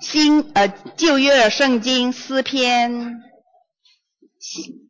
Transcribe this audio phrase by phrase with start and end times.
[0.00, 3.22] 新呃旧约圣经诗篇，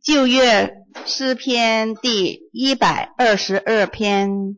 [0.03, 0.75] 旧约
[1.07, 4.56] 诗篇第一百二十二篇，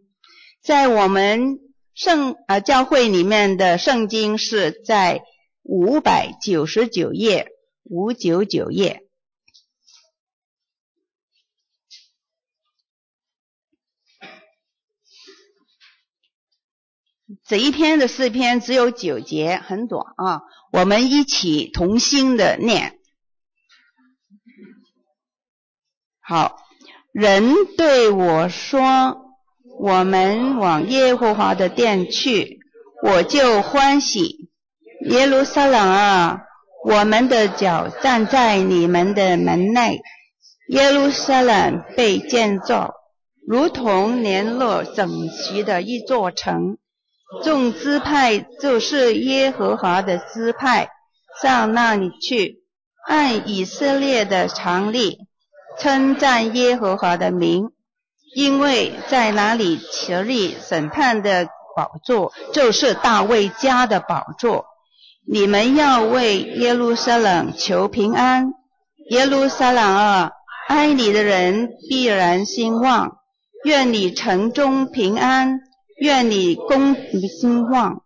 [0.63, 1.59] 在我们
[1.95, 5.23] 圣呃教会里面的圣经是在
[5.63, 7.49] 五百九十九页，
[7.85, 9.06] 五九九页。
[17.45, 20.43] 这一篇的诗篇只有九节，很短啊。
[20.73, 22.99] 我们一起同心的念。
[26.21, 26.57] 好，
[27.13, 29.33] 人对我说
[29.81, 32.59] ：“我们往耶和华的殿去，
[33.03, 34.51] 我就欢喜。”
[35.09, 36.41] 耶路撒冷啊，
[36.85, 40.01] 我们的脚站在你们的门内。
[40.69, 42.95] 耶路撒冷被建造，
[43.47, 46.79] 如同联络整齐的一座城。
[47.43, 50.89] 众支派就是耶和华的支派，
[51.43, 52.61] 上那里去，
[53.07, 55.19] 按以色列的常例，
[55.79, 57.71] 称赞耶和华的名，
[58.35, 64.67] 因为在那里设立审判的宝座，就是大卫家的宝座。
[65.29, 68.53] 你们要为耶路撒冷求平安，
[69.11, 70.31] 耶路撒冷啊，
[70.69, 73.17] 爱你的人必然兴旺，
[73.65, 75.61] 愿你城中平安。
[75.97, 78.03] 愿你公平兴旺，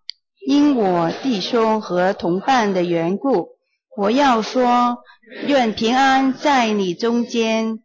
[0.46, 3.48] 因我弟兄和同伴的缘故，
[3.97, 4.98] 我要说，
[5.47, 7.80] 愿平安在你中间。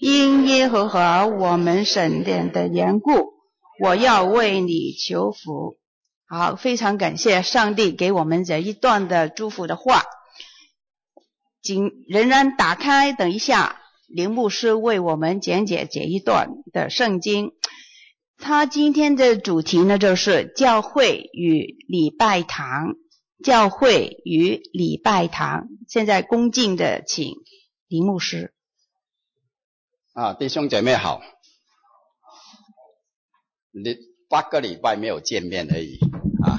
[0.00, 3.32] 因耶和华我们神殿的缘故，
[3.82, 5.76] 我要为你求福。
[6.28, 10.04] 好，非常感谢上帝给我们这一段的祝福的话。
[11.62, 17.50] 请仍然打开，等一下林牧师为我们讲解这一段的圣经。
[18.38, 22.94] 他今天的主题呢，就是教会与礼拜堂。
[23.44, 25.68] 教会与礼拜堂。
[25.88, 27.34] 现在恭敬的请
[27.86, 28.52] 林牧师。
[30.12, 31.20] 啊，弟兄姐妹好。
[33.70, 33.96] 你
[34.28, 35.98] 八个礼拜没有见面而已
[36.44, 36.58] 啊，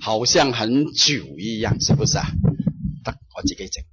[0.00, 2.24] 好像很久一样，是不是啊？
[3.04, 3.84] 得我自己整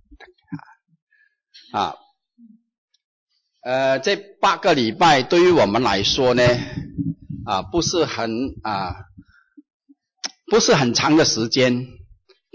[1.73, 1.81] 啊。
[1.81, 1.95] 啊，
[3.63, 6.43] 呃，这八个礼拜对于我们来说呢。
[7.45, 8.95] 啊，不是很啊，
[10.45, 11.87] 不是很长的时间，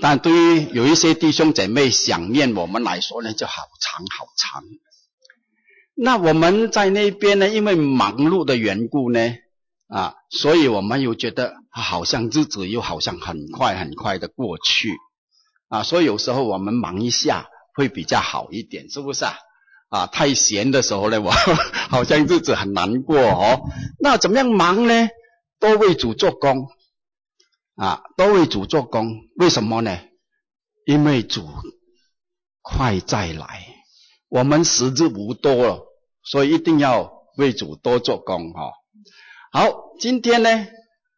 [0.00, 4.64] 但对于有一些弟兄姐妹想念我们来说呢，就好长好长。
[5.94, 9.20] 那我们在那边呢，因为忙碌的缘故呢，
[9.88, 14.96] 啊，所以我们又觉得好像日子又好像很快很快的过去，
[15.68, 19.34] 啊，所以有时候我们忙一下会比较好一点，是不是啊？
[19.88, 21.30] 啊，太闲的时候呢，我
[21.88, 23.60] 好像日子很难过哦。
[23.98, 25.08] 那怎么样忙呢？
[25.58, 26.68] 多为主做工
[27.74, 29.16] 啊，多为主做工。
[29.36, 29.98] 为什么呢？
[30.84, 31.48] 因为主
[32.60, 33.66] 快再来，
[34.28, 35.86] 我们时日无多了，
[36.22, 38.72] 所以一定要为主多做工哈。
[39.50, 40.66] 好，今天呢，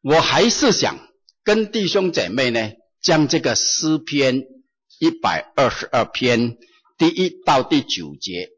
[0.03, 0.97] 我还是想
[1.43, 2.71] 跟弟兄姐妹呢，
[3.03, 4.45] 将这个诗篇
[5.01, 6.57] 一百二十二篇
[6.97, 8.49] 第一到第九节。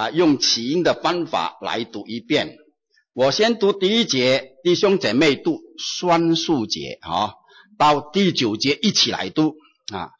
[0.00, 2.56] 啊，用起音的方法来读一遍。
[3.12, 7.34] 我先读第一节，弟兄姐妹读双数节啊，
[7.76, 9.56] 到第九节一起来读
[9.92, 10.12] 啊。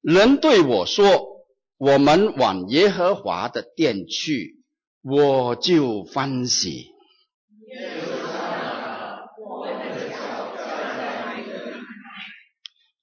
[0.00, 1.44] 人对我说
[1.78, 4.56] ：“我们往耶和华的殿去，
[5.02, 6.86] 我就欢喜。”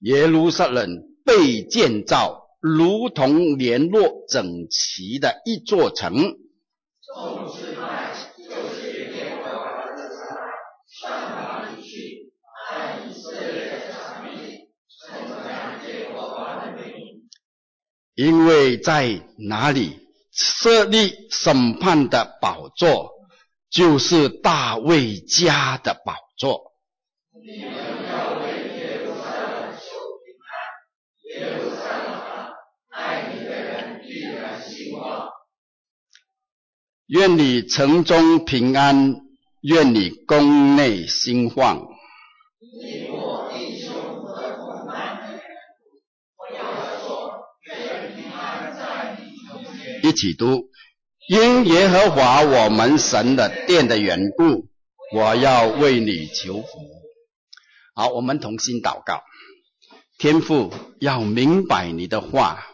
[0.02, 0.90] 耶路撒冷
[1.23, 2.44] 被建造。
[2.65, 6.35] 如同联络整齐的一座城。
[18.15, 19.99] 因为在哪里
[20.31, 23.11] 设立审判的宝座
[23.69, 26.71] 就是大卫家的宝座。
[37.07, 39.22] 愿你城中平安，
[39.61, 41.87] 愿你宫内兴旺。
[50.02, 50.63] 一起读，
[51.29, 54.67] 因耶和华我们神的殿的缘故，
[55.16, 56.67] 我要为你求福。
[57.93, 59.22] 好，我们同心祷告，
[60.17, 62.66] 天父要明白你的话，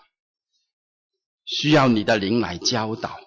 [1.43, 3.19] 需要你的灵来教导。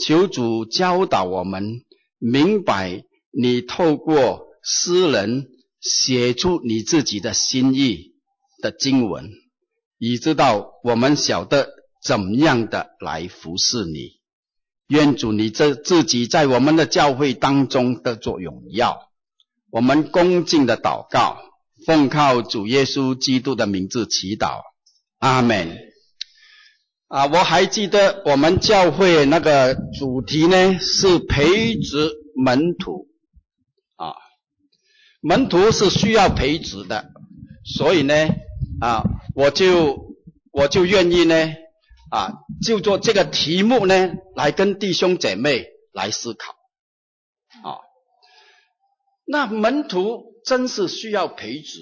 [0.00, 1.82] 求主教导我们
[2.18, 5.48] 明白，你透过诗人
[5.80, 8.14] 写出你自己的心意，
[8.62, 9.30] 的经文，
[9.98, 11.68] 以知道我们晓得
[12.02, 14.20] 怎样的来服侍你。
[14.88, 19.10] 愿主你这自己在我们的教会当中得作荣耀。
[19.70, 21.36] 我们恭敬的祷告，
[21.86, 24.62] 奉靠主耶稣基督的名字祈祷，
[25.18, 25.89] 阿门。
[27.10, 33.08] 啊，我还记得我们教会那个主题呢，是培植门徒。
[33.96, 34.14] 啊，
[35.20, 37.10] 门徒是需要培植的，
[37.64, 38.14] 所以呢，
[38.80, 39.02] 啊，
[39.34, 40.14] 我就
[40.52, 41.34] 我就愿意呢，
[42.12, 42.32] 啊，
[42.64, 46.52] 就做这个题目呢，来跟弟兄姐妹来思考
[47.68, 47.82] 啊。
[49.26, 51.80] 那门徒真是需要培植，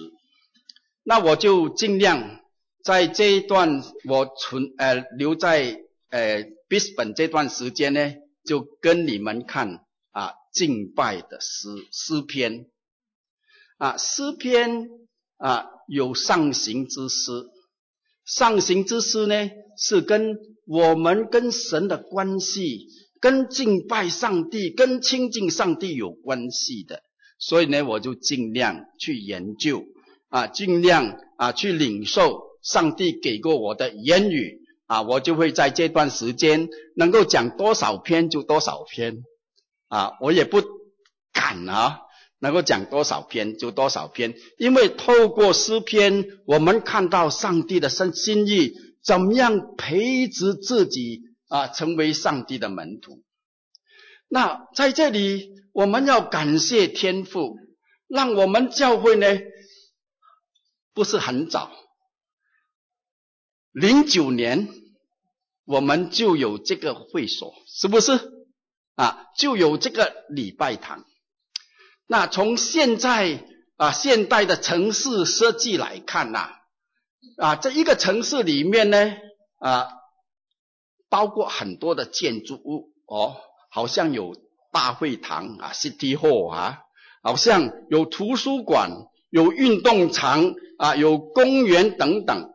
[1.05, 2.41] 那我就尽量
[2.89, 8.15] 在这一段我存呃留在呃 Brisbane 这段时间呢，
[8.45, 12.65] 就跟你们看啊敬拜的诗诗篇
[13.77, 14.89] 啊诗篇
[15.37, 17.31] 啊有上行之诗，
[18.25, 22.87] 上行之诗呢是跟我们跟神的关系，
[23.21, 27.03] 跟敬拜上帝，跟亲近上帝有关系的。
[27.39, 29.85] 所以呢，我就尽量去研究，
[30.31, 39.25] 啊，尽量啊去领受上帝给过我的言语，啊，我就会在这段时间能够讲多少篇就多少篇，
[39.89, 40.63] 啊，我也不
[41.33, 42.01] 敢啊，
[42.39, 53.23] 能够讲多少篇就多少篇，因为透过诗篇，我们看到上帝的心心意，怎么样培植自己啊，成为上帝的门徒。
[54.29, 55.59] 那在这里。
[55.75, 57.57] 我们要感谢天父，
[58.09, 59.27] 让我们教会呢，
[60.93, 61.71] 不是很早，
[63.81, 64.69] 零九年
[65.65, 68.19] 我们就有这个会所，是不是？
[68.97, 71.05] 啊，就有这个礼拜堂。
[72.07, 73.45] 那从现在
[73.77, 76.51] 啊现代的城市设计来看呐，
[77.37, 79.17] 啊这一个城市里面呢，
[79.59, 79.89] 啊
[81.09, 83.37] 包括很多的建筑物哦，
[83.71, 84.35] 好像有。
[84.71, 86.81] 大会堂啊，City Hall 啊，
[87.23, 88.91] 好像有图书馆、
[89.31, 92.53] 有运动场啊、有公园等等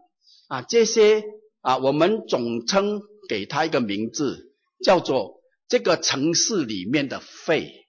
[0.54, 1.24] 啊，这些
[1.62, 4.54] 啊，我们总称给它一个名字，
[4.84, 7.88] 叫做这个城市里面的肺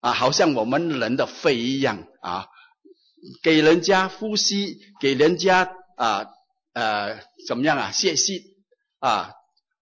[0.00, 2.48] 啊，好像我们人的肺一样啊，
[3.44, 6.26] 给人家呼吸，给人家啊
[6.72, 8.42] 呃怎么样啊泄气
[8.98, 9.30] 啊，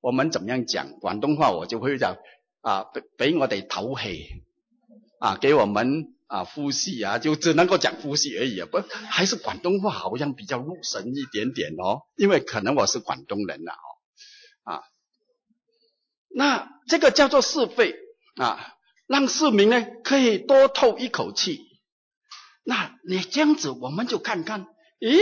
[0.03, 2.19] 我们怎么样讲广东话，我就会讲。
[2.63, 4.27] 啊，俾俾我哋透气，
[5.19, 8.81] 啊，给我们啊呼吸啊，就只能够讲呼吸而已啊，不，
[9.11, 14.83] 还是广东话好像比较入神一点点哦，因为可能我是广东人呐，哦，啊，
[16.29, 17.97] 那这个叫做是非
[18.37, 18.75] 啊，
[19.09, 21.67] 让市民呢可以多透一口气。
[22.63, 24.69] 那你这样子，我们就看看，
[25.01, 25.19] 咦，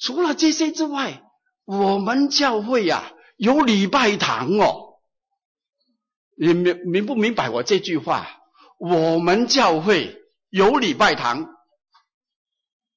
[0.00, 1.24] 除了这些之外，
[1.64, 5.00] 我们教会呀，啊，有礼拜堂哦。
[6.36, 8.36] 你明明不明白我这句话？
[8.78, 10.16] 我们教会
[10.50, 11.46] 有礼拜堂，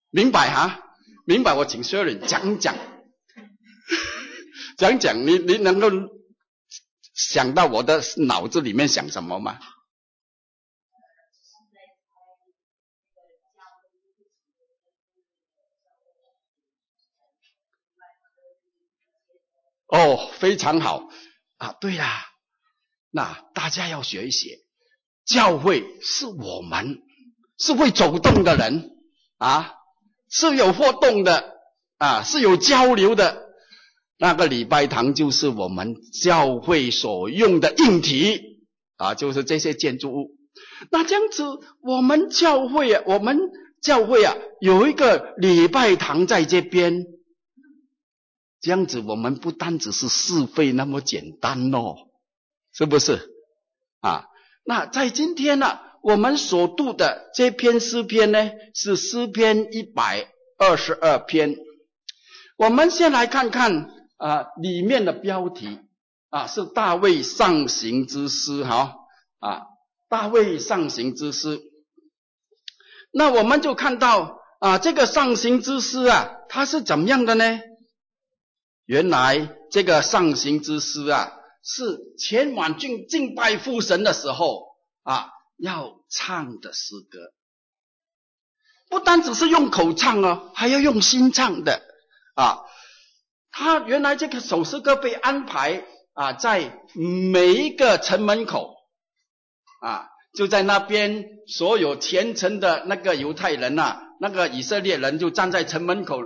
[0.10, 0.88] 明白哈？
[1.26, 1.54] 明白？
[1.54, 2.76] 我请所有人讲讲，
[4.78, 5.26] 讲讲。
[5.26, 5.90] 你你能够
[7.14, 9.60] 想到我的脑子里面想什么吗？
[19.88, 21.10] 哦，非常好
[21.58, 21.74] 啊！
[21.74, 22.26] 对呀。
[23.10, 24.58] 那大家要学一学，
[25.26, 27.02] 教会是我们
[27.62, 28.90] 是会走动的人
[29.38, 29.74] 啊，
[30.30, 31.54] 是有活动的
[31.98, 33.50] 啊，是有交流的。
[34.18, 38.66] 那个礼拜堂就是我们教会所用的硬体
[38.98, 40.32] 啊，就是这些建筑物。
[40.90, 41.44] 那这样子，
[41.82, 43.40] 我们教会啊，我们
[43.82, 47.06] 教会啊，有一个礼拜堂在这边，
[48.60, 51.96] 这样子，我们不单只是事费那么简单哦。
[52.74, 53.30] 是不是
[54.00, 54.26] 啊？
[54.64, 61.56] 那在今天呢，我们所读的这篇诗篇呢，是诗篇一百二十二篇。
[62.58, 65.80] 我们先来看看啊，里面的标题
[66.30, 68.96] 啊，是大卫上行之诗哈
[69.40, 69.62] 啊，
[70.10, 71.62] 大卫上行之诗。
[73.12, 77.60] 那我们就看到啊，这个上行之诗啊，它是怎么样的呢？
[78.86, 81.38] 原来这个上行之诗啊。
[81.64, 84.64] 是前往敬敬拜父神的时候
[85.04, 85.30] 啊，
[85.62, 87.32] 要唱的诗歌，
[88.90, 91.82] 不单只是用口唱哦，还要用心唱的
[92.36, 92.62] 啊。
[93.52, 98.74] 他原来这个首诗歌被安排啊，在每一个城门口
[99.82, 106.22] 啊，就在那边，所有虔诚的那个犹太人呐、那个以色列人就站在城门口，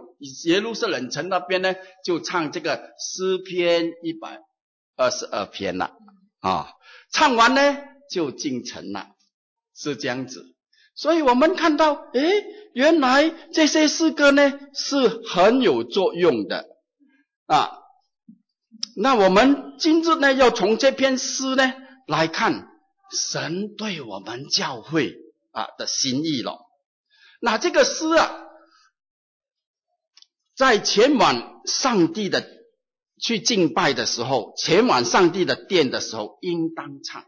[0.45, 1.75] 耶路撒冷城那边呢，
[2.05, 4.39] 就唱这个诗篇一百
[4.95, 5.91] 二十二篇了
[6.39, 6.71] 啊。
[7.11, 7.77] 唱完呢，
[8.11, 9.14] 就进城了，
[9.75, 10.55] 是这样子。
[10.95, 16.65] 所以我们看到，诶，原来这些诗歌呢是很有作用的
[17.47, 17.79] 啊。
[18.95, 21.73] 那我们今日呢，要从这篇诗呢
[22.07, 22.69] 来看
[23.11, 25.17] 神对我们教会
[25.51, 26.61] 啊的心意了。
[27.41, 28.45] 那这个诗啊，
[30.55, 32.47] 在前往上帝的
[33.21, 37.25] 去敬拜的时候，前往上帝的殿的时候，应当唱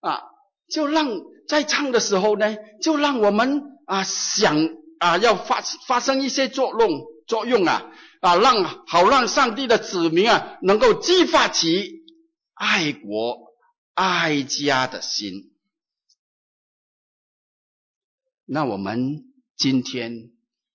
[0.00, 0.20] 啊，
[0.68, 1.08] 就让。
[1.48, 12.02] 在唱的时候呢，就让我们啊想啊要发发生一些作用作用啊啊让好让上帝的子民啊能够激发起
[12.54, 13.52] 爱国
[13.94, 15.52] 爱家的心。
[18.44, 19.24] 那我们
[19.56, 20.30] 今天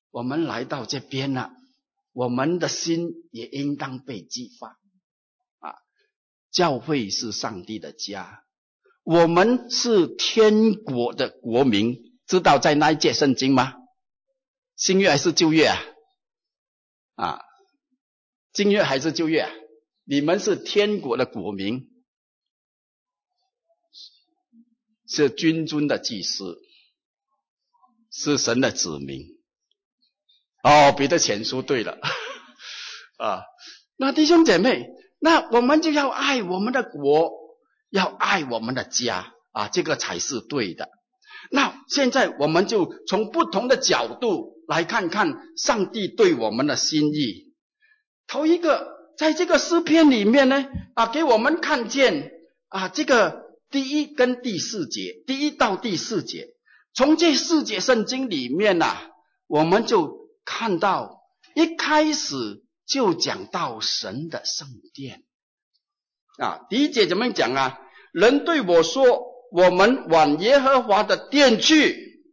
[0.10, 1.54] 我们来到这边了，
[2.12, 4.78] 我们的心也应当被激发
[5.60, 5.76] 啊！
[6.52, 8.44] 教会是上帝的家。
[9.12, 13.74] 我们是天国的国民，知道在哪一节圣经吗？
[14.78, 15.78] 新约还是旧约啊？
[17.16, 17.42] 啊，
[18.54, 19.52] 新约还是旧约啊？
[20.06, 21.90] 你们是天国的国民，
[25.10, 26.62] 是君尊的祭司，
[28.10, 29.26] 是神的子民。
[30.64, 32.00] 哦，彼得前书对了
[33.20, 33.44] 啊。
[33.98, 34.88] 那弟兄姐妹，
[35.20, 37.41] 那我们就要爱我们的国。
[37.92, 40.90] 要爱我们的家啊，这个才是对的。
[41.52, 47.54] 那现在我们就从不同的角度来看看上帝对我们的心意。
[48.28, 52.32] 头一个，在这个诗篇里面呢，啊，给我们看见
[52.70, 56.48] 啊，这个第一跟第四节，第一到第四节，
[56.94, 58.96] 从这四节圣经里面呐，
[59.48, 61.20] 我们就看到
[61.56, 65.24] 一开始就讲到神的圣殿。
[66.38, 67.80] 啊，第一节怎么讲啊？
[68.14, 69.04] 人对我说
[69.52, 72.24] ：“我们往耶和华的殿去，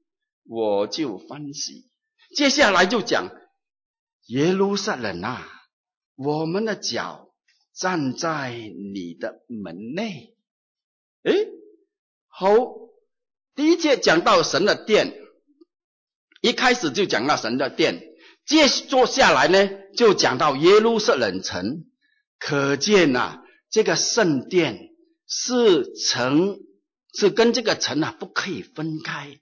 [0.45, 1.89] 我就欢喜。”
[2.35, 3.31] 接下来就讲
[4.27, 5.47] 耶路撒冷啊，
[6.17, 7.29] 我们的脚
[7.75, 8.51] 站在
[8.93, 10.35] 你的门内。
[11.23, 11.47] 诶，
[12.29, 12.51] 好，
[13.55, 15.15] 第一节讲到神的殿，
[16.41, 18.03] 一开始就讲到神的殿，
[18.47, 21.85] 接着下来呢，就讲到耶路撒冷城，
[22.39, 23.45] 可见啊。
[23.71, 24.91] 这个圣殿
[25.27, 26.59] 是城，
[27.13, 29.39] 是跟这个城啊不可以分开。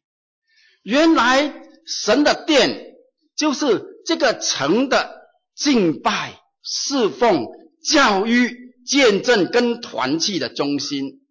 [0.82, 1.54] 原来
[1.86, 2.94] 神的殿
[3.36, 7.46] 就是这个城的敬拜、侍奉、
[7.82, 11.26] 教育、见证跟团契的中心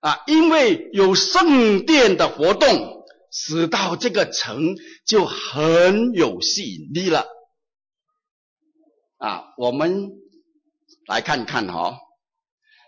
[0.00, 0.22] 啊！
[0.26, 7.26] 因为有圣殿的活动，使到这个城就很有吸引力了
[9.16, 9.44] 啊！
[9.56, 10.10] 我们
[11.06, 11.98] 来看看哈、哦。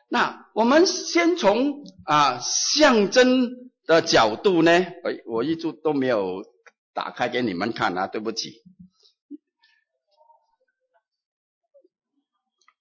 [0.09, 3.51] 那我们先从啊象征
[3.85, 6.45] 的角度呢，哎，我一直都没有
[6.95, 8.63] 打开给你们看啊，对不起。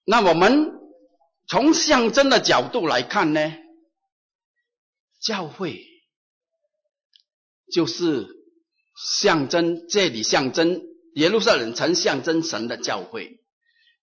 [0.04, 0.72] 那我们
[1.48, 3.52] 从象征的角度来看呢，
[5.20, 5.84] 教会
[7.72, 8.26] 就是
[8.94, 10.80] 象征，这里象征
[11.14, 13.40] 耶路撒冷城，象征神的教会。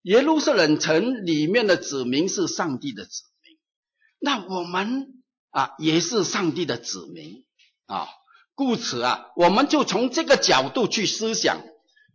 [0.02, 3.58] 耶路撒冷城里面的子民是上帝的子民，
[4.18, 7.44] 那我们啊也是上帝的子民
[7.86, 8.08] 啊，
[8.56, 11.62] 故此啊，我们就从这个角度去思想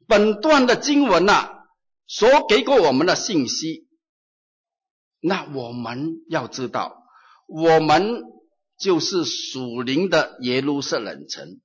[0.05, 1.49] 本段的经文呐、
[2.07, 3.87] 所给过我们的信息。
[5.21, 7.03] 那我们要知道，
[7.47, 8.21] 我们
[8.77, 11.61] 就是属灵的耶路撒冷城。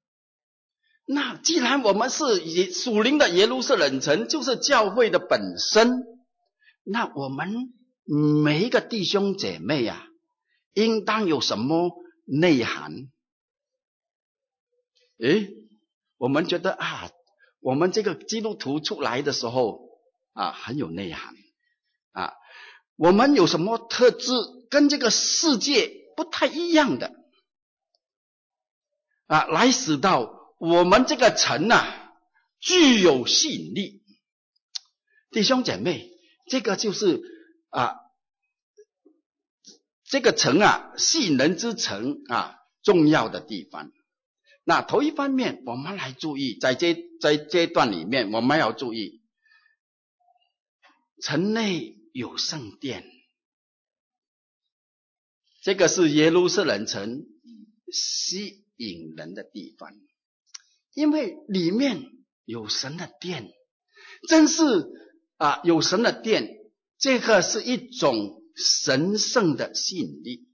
[1.04, 6.04] 那既然我们是耶属灵的耶路撒冷城，就是教会的本身。
[6.84, 7.72] 那我们
[8.42, 10.06] 每一个弟兄姐妹呀、啊，
[10.72, 11.92] 应当有什么
[12.24, 13.08] 内涵？
[15.18, 15.48] 诶，
[16.16, 17.10] 我们觉得啊，
[17.60, 19.90] 我们这个基督徒出来的时候
[20.32, 21.34] 啊，很有内涵
[22.10, 22.34] 啊。
[22.96, 24.32] 我们有什么特质
[24.68, 27.14] 跟这个世界不太一样的
[29.26, 32.12] 啊，来使到我们这个城啊
[32.58, 34.02] 具有吸引力，
[35.30, 36.12] 弟兄姐妹。
[36.52, 37.23] 这个就是
[37.71, 37.94] 啊，
[40.04, 43.90] 这个城啊，吸引人之城啊，重要的地方。
[44.62, 49.23] 那头一方面，我们来注意，在这在这段里面，我们要注意，
[51.23, 53.11] 城内有圣殿，
[55.62, 57.25] 这个是耶路撒冷城
[57.90, 59.90] 吸引人的地方。
[60.92, 62.11] 因为里面
[62.44, 63.50] 有神的殿，
[64.28, 64.62] 真是
[65.42, 70.46] 啊，有神的殿，这个是一种神圣的吸引力，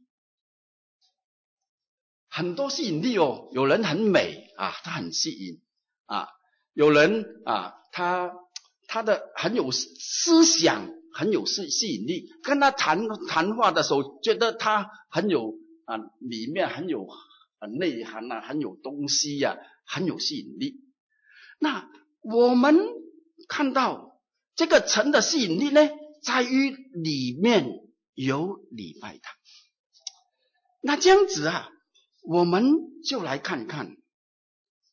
[2.30, 3.50] 很多吸引力哦。
[3.52, 5.60] 有人很美啊，他很吸引
[6.06, 6.28] 啊；
[6.72, 8.32] 有人啊，他
[8.86, 12.30] 他的很有思想，很有吸吸引力。
[12.42, 15.52] 跟他谈谈话的时候，觉得他很有
[15.84, 17.06] 啊，里面很有
[17.60, 19.58] 很内涵啊，很有东西呀、啊。
[19.90, 20.80] 很有吸引力。
[21.58, 21.90] 那
[22.20, 22.78] 我们
[23.48, 24.07] 看到
[24.58, 25.88] 这个城的吸引力呢，
[26.20, 27.64] 在于里面
[28.14, 29.32] 有礼拜堂。
[30.82, 31.68] 那这样子啊，
[32.24, 32.74] 我们
[33.04, 33.96] 就来看看，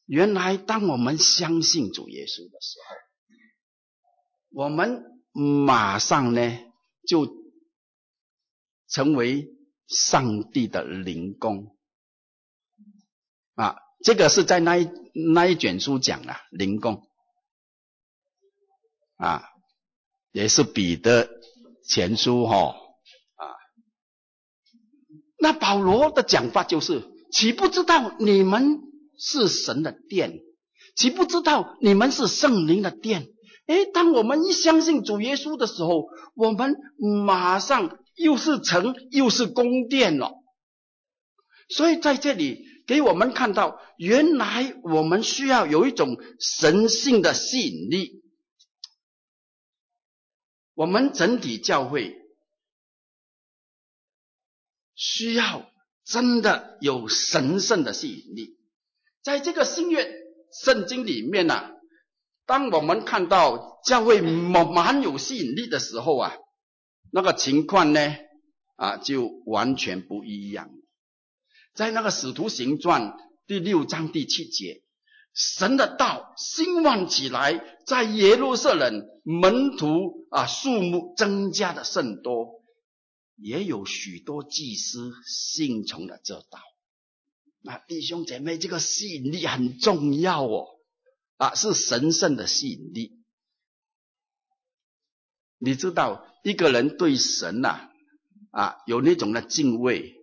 [0.05, 2.77] 原来当我们相信主耶稣的时
[4.51, 6.59] 候，我们马上呢
[7.07, 7.27] 就
[8.87, 9.47] 成为
[9.87, 11.75] 上帝的灵宫
[13.55, 13.77] 啊。
[14.03, 14.87] 这个是在那一
[15.33, 17.01] 那一卷书讲啊，灵宫
[19.15, 19.43] 啊，
[20.35, 21.29] 也是彼得
[21.87, 22.75] 前书哈、哦、
[23.37, 23.47] 啊。
[25.39, 28.81] 那保罗的讲法就是：岂不知道你们
[29.17, 30.41] 是神的殿？
[30.97, 33.29] 岂不知道你们是圣灵的殿？
[33.67, 36.75] 诶，当我们一相信主耶稣的时候，我们
[37.25, 40.33] 马上又是城又是宫殿了。
[41.69, 42.75] 所以在这里。
[42.87, 48.21] 给我们看到，原来我们需要有一种神性的吸引力。
[50.75, 52.15] 我们整体教会
[54.93, 55.69] 需要
[56.03, 58.57] 真的有神圣的吸引力。
[59.23, 60.07] 在这个新约
[60.63, 61.71] 圣经里面呢、
[62.45, 66.35] 当我们看到教会蛮蛮有吸引力的时候啊，
[67.11, 68.15] 那个情况呢，
[68.75, 70.69] 啊，就完全不一样。
[71.73, 73.17] 在那个使徒行传
[73.47, 74.83] 第六章第七节，
[75.35, 82.63] 神的道兴旺起来，在耶路撒冷门徒啊数目增加的甚多，
[83.35, 86.59] 也有许多祭司信从了这道。
[87.61, 90.67] 那弟兄姐妹，这个吸引力很重要哦，
[91.35, 93.19] 啊，是神圣的吸引力。
[95.57, 97.89] 你知道一个人对神呐
[98.51, 100.15] 啊，有那种的敬畏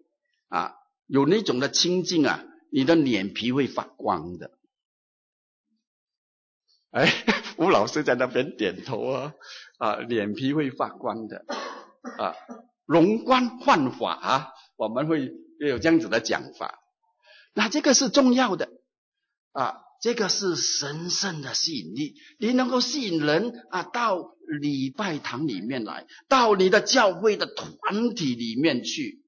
[0.49, 0.75] 啊。
[1.07, 4.51] 有那种的亲近啊，你的脸皮会发光的。
[6.93, 7.11] 哎，
[7.59, 9.33] 吴老师在那边点头啊，
[9.79, 11.45] 啊，脸皮会发光的，
[12.19, 12.35] 啊，
[12.87, 16.79] 容光焕发啊，我们会有这样子的讲法。
[17.55, 18.69] 那这个是重要的
[19.53, 29.23] 啊，这个是神圣的吸引力，你能够吸引人啊到礼拜堂里面来，到你的教会的团体里面去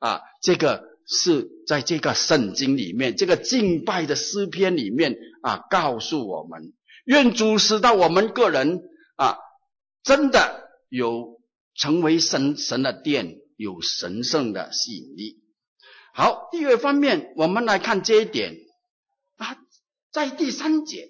[0.00, 0.90] 啊，这个。
[1.12, 6.72] 是在这个圣经里面，这个敬拜的诗篇里面啊，告诉我们，
[7.04, 8.82] 愿主使到我们个人
[9.16, 9.38] 啊，
[10.02, 11.40] 真的有
[11.74, 15.42] 成为神神的殿，有神圣的吸引力。
[16.12, 18.54] 好，第二方面，我们来看这一点
[19.36, 19.56] 啊，
[20.12, 21.08] 在第三节，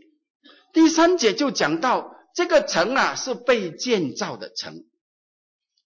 [0.73, 4.85] 第三节就讲到这个城啊是被建造的城，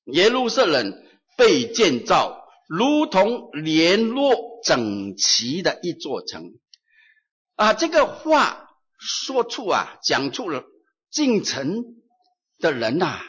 [0.04, 0.92] 耶路撒冷
[1.36, 2.42] 被建造。
[2.66, 6.54] 如同联络整齐的一座城
[7.56, 8.63] 啊，这个话
[8.98, 10.64] 说出啊，讲出了
[11.10, 11.84] 进城
[12.58, 13.22] 的人呐、啊，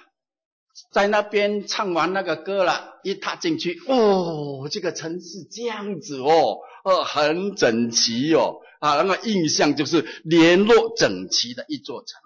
[0.92, 12.22] 在那边唱完那个歌了，一踏进去，哦，这个城是这样子哦，呃，很整齐哦，啊，那个印象就是联络整齐的一座城，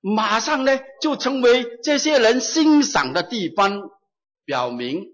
[0.00, 3.90] 马上呢就成为这些人欣赏的地方，
[4.44, 5.12] 表明。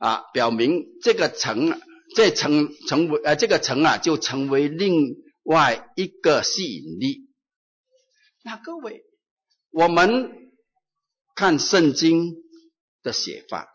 [0.00, 1.76] 啊，表明这个城，
[2.14, 7.28] 这城成为呃，这个城啊，就成为另外一个吸引力。
[8.42, 9.04] 那各位，
[9.70, 10.30] 我们
[11.34, 12.36] 看圣经
[13.02, 13.68] 的写法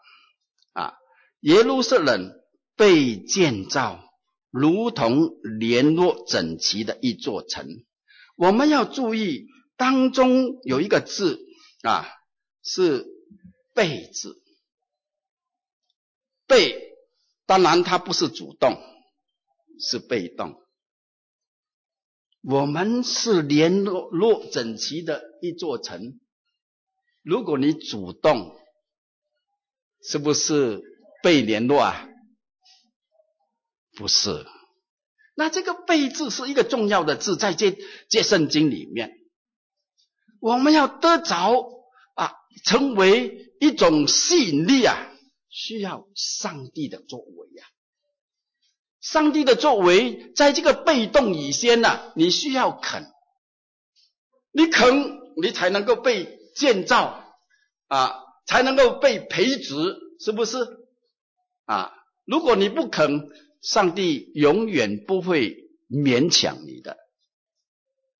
[0.73, 0.93] 啊，
[1.41, 2.31] 耶路撒冷
[2.75, 4.03] 被建造，
[4.49, 7.67] 如同联络整齐的一座城。
[8.35, 11.39] 我们要注意，当中有一个字
[11.83, 12.07] 啊，
[12.63, 13.05] 是
[13.75, 14.41] “被”字。
[16.45, 16.92] 被，
[17.45, 18.77] 当然它不是主动，
[19.79, 20.55] 是被动。
[22.41, 26.19] 我们是联络络整齐的一座城。
[27.21, 28.55] 如果你主动，
[30.01, 30.81] 是不是
[31.21, 32.09] 被联络啊？
[33.95, 34.45] 不是。
[35.35, 37.77] 那这个“被”字是一个重要的字，在这
[38.09, 39.13] 这圣经里面，
[40.39, 41.63] 我们要得着
[42.15, 42.33] 啊，
[42.65, 45.12] 成为一种吸引力啊。
[45.53, 47.69] 需要上帝的作为呀、啊，
[48.99, 53.05] 上帝的作为，在这个被动以先呢、你需要肯，
[54.51, 57.23] 你肯，你才能够被建造
[57.85, 60.57] 啊，才能够被培植，是不是？
[61.65, 61.93] 啊，
[62.25, 63.29] 如果你不肯，
[63.61, 66.97] 上帝永远不会勉强你的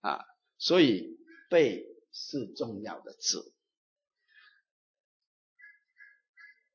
[0.01, 0.19] 啊。
[0.59, 1.17] 所以，
[1.49, 3.52] 被是重要的字，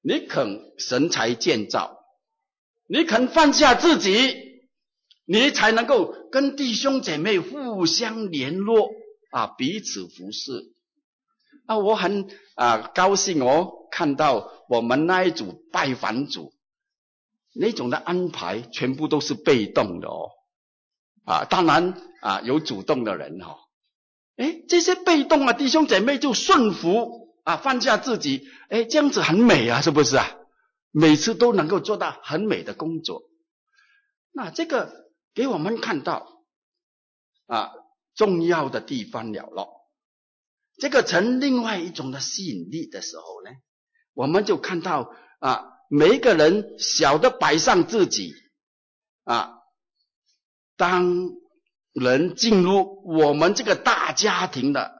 [0.00, 1.98] 你肯，神才建造。
[2.86, 4.34] 你肯放下自己，
[5.26, 8.88] 你才能够跟弟兄姐妹互相联络
[9.30, 10.72] 啊，彼此服侍。
[11.66, 16.52] 啊，我很啊高兴哦，看到我们那一组拜访组
[17.52, 20.30] 那种的安排，全部都是被动的哦。
[21.24, 23.58] 啊，当然啊有主动的人哈、哦。
[24.36, 30.36] 哎，这些被动啊弟兄姐妹就顺服啊，放下自己，哎，这样子很美啊，是不是啊？
[30.90, 33.22] 每次都能够做到很美的工作，
[34.32, 36.44] 那这个给我们看到
[37.46, 37.72] 啊
[38.14, 39.66] 重要的地方了了。
[40.76, 43.50] 这个成另外一种的吸引力的时候呢，
[44.12, 48.34] 我们就看到啊每一个人小的摆上自己
[49.24, 49.54] 啊，
[50.76, 51.30] 当
[51.94, 54.92] 人进入我们这个大家庭的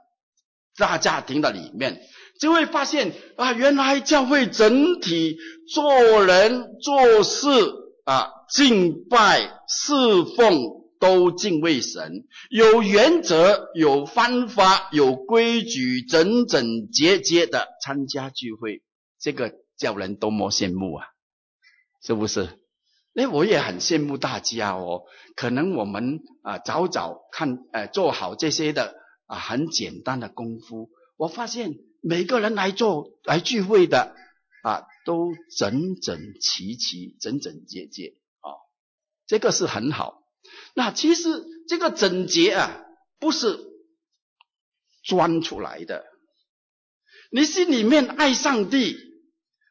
[0.76, 2.00] 大家庭的里面。
[2.38, 5.37] 就会发现啊，原来教会整体
[5.74, 7.48] 做人做事
[8.05, 9.92] 啊，敬拜侍
[10.37, 10.62] 奉
[11.01, 18.83] 都敬畏神，有原则、有方法、有规矩，整整洁洁的参加聚会，
[19.20, 21.07] 这个叫人多么羡慕啊！
[22.05, 22.48] 是不是？
[23.16, 25.03] 哎，我也很羡慕大家哦。
[25.35, 28.94] 可能我们啊，早早看，呃，做好这些的
[29.27, 31.74] 啊，很简单的功夫，我发现。
[32.08, 34.16] 每个人来做来聚会的
[34.62, 38.56] 啊，都整整齐齐、整整洁洁啊，
[39.26, 40.22] 这个是很好。
[40.74, 42.80] 那其实这个整洁啊，
[43.18, 43.58] 不是
[45.04, 46.06] 装出来的。
[47.30, 48.96] 你心里面爱上帝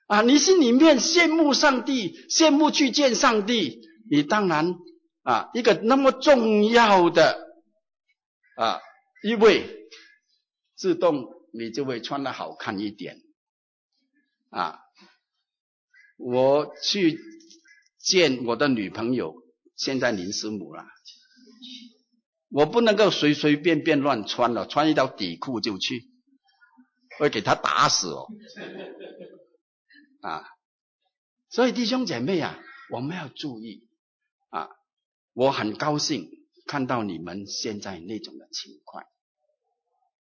[0.05, 4.75] 啊，你心里面羡慕上帝，羡慕去见上帝，你当然
[5.23, 7.47] 啊，一个那么重要的
[8.57, 8.79] 啊
[9.23, 9.89] 一位
[10.75, 11.35] 自动。
[11.53, 13.21] 你就会穿的好看一点，
[14.49, 14.79] 啊！
[16.17, 17.19] 我去
[17.99, 19.35] 见我的女朋友，
[19.75, 20.85] 现在林师母了，
[22.49, 26.09] 我不能够随随便便乱穿了，穿一条底裤就去，
[27.19, 28.27] 会给她打死哦，
[30.21, 30.43] 啊！
[31.49, 32.59] 所以弟兄姐妹啊，
[32.91, 33.87] 我们要注意
[34.49, 34.69] 啊！
[35.33, 36.29] 我很高兴
[36.65, 39.05] 看到你们现在那种的情况，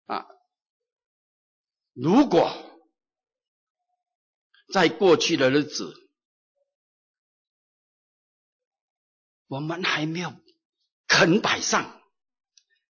[0.07, 0.27] 啊！
[2.03, 2.51] 如果
[4.73, 5.93] 在过去的日子，
[9.49, 10.33] 我们还没有
[11.07, 12.01] 肯摆上，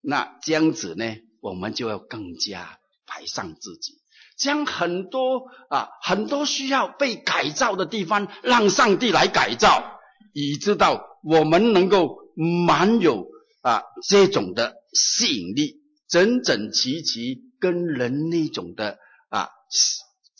[0.02, 1.06] 那这样子呢，
[1.40, 4.02] 我们就要更加摆上自己，
[4.38, 10.00] 将很多啊很多需要被改造的地方，让上帝来改造，
[10.34, 13.28] 以致到我们能够满有
[13.62, 17.45] 啊这种的吸引力，整整齐齐。
[17.66, 19.00] 跟人那种的
[19.30, 19.50] 啊，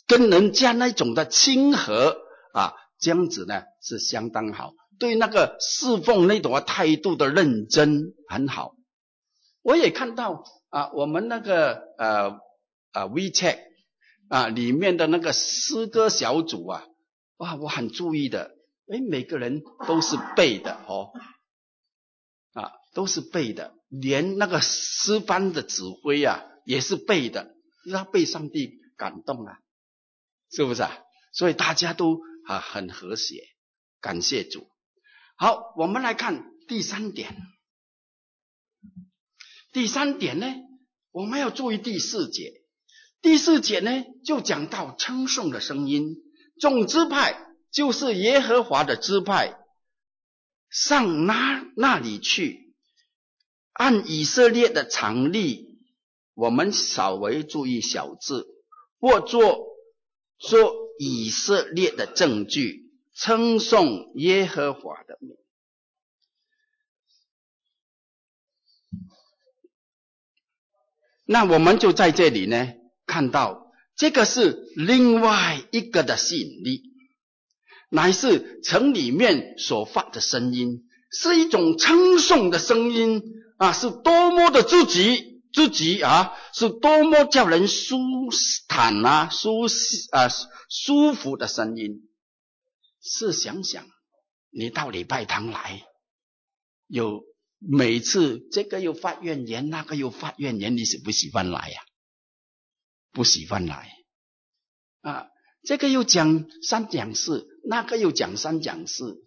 [0.06, 2.16] 跟人家那种的亲和
[2.52, 4.74] 啊，这样子呢是相当好。
[5.00, 8.76] 对那个侍奉那种的态度的认真很好。
[9.62, 12.38] 我也看到啊，我们那个呃
[12.92, 13.58] 啊 WeChat
[14.28, 16.84] 啊里面的那个诗歌小组啊，
[17.38, 18.52] 哇，我很注意的，
[18.86, 21.10] 哎，每个人都是背的哦，
[22.52, 26.44] 啊，都是背的，连那个诗班的指挥啊。
[26.66, 27.54] 也是背的，
[27.88, 29.60] 要被上帝感动啊，
[30.50, 30.98] 是不是啊？
[31.32, 33.40] 所以大家都啊很和谐，
[34.00, 34.66] 感谢主。
[35.36, 37.36] 好，我们来看第三点。
[39.72, 40.46] 第三点呢，
[41.12, 42.64] 我们要注意第四节。
[43.22, 46.16] 第四节呢，就讲到称颂的声音，
[46.58, 49.56] 众支派就是耶和华的支派，
[50.68, 52.74] 上那那里去，
[53.72, 55.65] 按以色列的常例。
[56.36, 58.46] 我们稍微注意小字，
[59.00, 59.68] 或作
[60.38, 65.34] 说以色列的证据，称颂耶和华的名。
[71.24, 72.74] 那我们就在这里呢，
[73.06, 76.82] 看到这个是另外一个的吸引力，
[77.88, 83.22] 乃是城里面所发的声音，是一种称颂的声音
[83.56, 85.35] 啊，是多么的自己。
[85.56, 87.96] 自己啊，是多么叫人舒
[88.68, 90.28] 坦啊、舒适啊、
[90.68, 92.10] 舒服的声音。
[93.00, 93.86] 试想想，
[94.50, 95.82] 你到礼拜堂来，
[96.88, 97.22] 有
[97.58, 101.80] 每次这个又发怨言，那个又发怨言，你喜不喜欢来呀？
[103.12, 103.96] 不喜欢来
[105.00, 105.28] 啊！
[105.64, 109.24] 这个又讲三讲四，那个又讲三讲四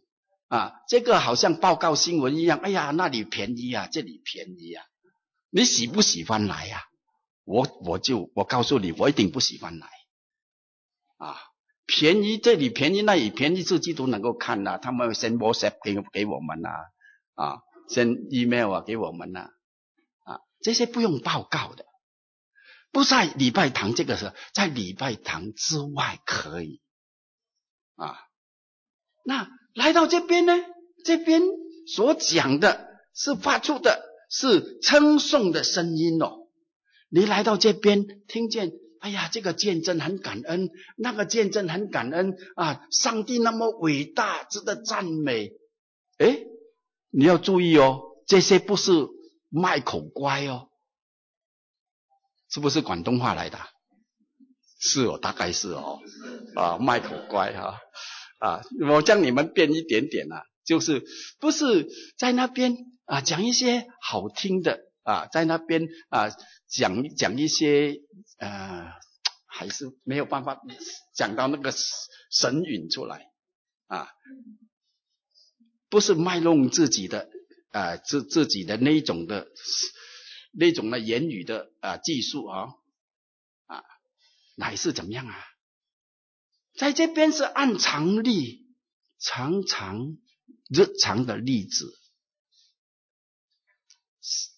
[0.48, 0.74] 啊！
[0.88, 4.86] 这个好像报告新闻一样，哎呀，那里便宜啊，这里便宜啊，
[5.50, 6.84] 你喜不喜欢来呀？
[7.46, 9.88] 我我就我告诉你，我一定不喜欢来
[11.18, 11.36] 啊！
[11.88, 16.70] 便宜这里便宜，那里便宜，自己都能够看的，他们会 send WhatsApp 给给我们呐，
[17.34, 17.58] 啊
[17.90, 19.50] 先 email 啊给我们呐，
[20.26, 21.86] 啊，这些不用报告的。
[22.92, 26.82] 不在礼拜堂这个时候，在礼拜堂之外可以
[27.96, 28.20] 啊。
[29.26, 30.54] 那来到这边呢？
[31.04, 31.42] 这边
[31.88, 36.48] 所讲的是发出的是称颂的声音哦。
[37.10, 42.86] 你来到这边听见，哎呀，这个见证很感恩，那个见证很感恩啊！
[42.92, 45.52] 上帝那么伟大，值得赞美。
[46.20, 46.46] 诶，
[47.10, 48.92] 你要注意哦，这些不是
[49.50, 50.68] 卖口乖哦。
[52.52, 53.58] 是不是广东话来的？
[54.80, 56.00] 是哦，大概是哦。
[56.56, 57.80] 啊，卖口乖哈
[58.40, 58.62] 啊！
[58.88, 61.04] 我将你们变一点点啊，就是
[61.40, 61.88] 不是
[62.18, 62.78] 在那边
[63.10, 66.30] 啊讲一些好听的啊，在那边啊
[66.68, 68.02] 讲讲一些
[68.38, 68.92] 呃，
[69.46, 70.62] 还是没有办法
[71.14, 71.74] 讲到那个
[72.32, 73.30] 神韵出来
[73.88, 74.10] 啊，
[75.90, 77.30] 不是卖弄自己的
[77.72, 79.48] 啊自自己的那种的。
[80.52, 82.70] 那种的言语的啊技术啊
[83.68, 83.84] 啊，
[84.56, 85.38] 乃是怎么样啊？
[86.76, 88.66] 在这边是按常例，
[89.20, 90.18] 常常
[90.68, 91.99] 日常的例子，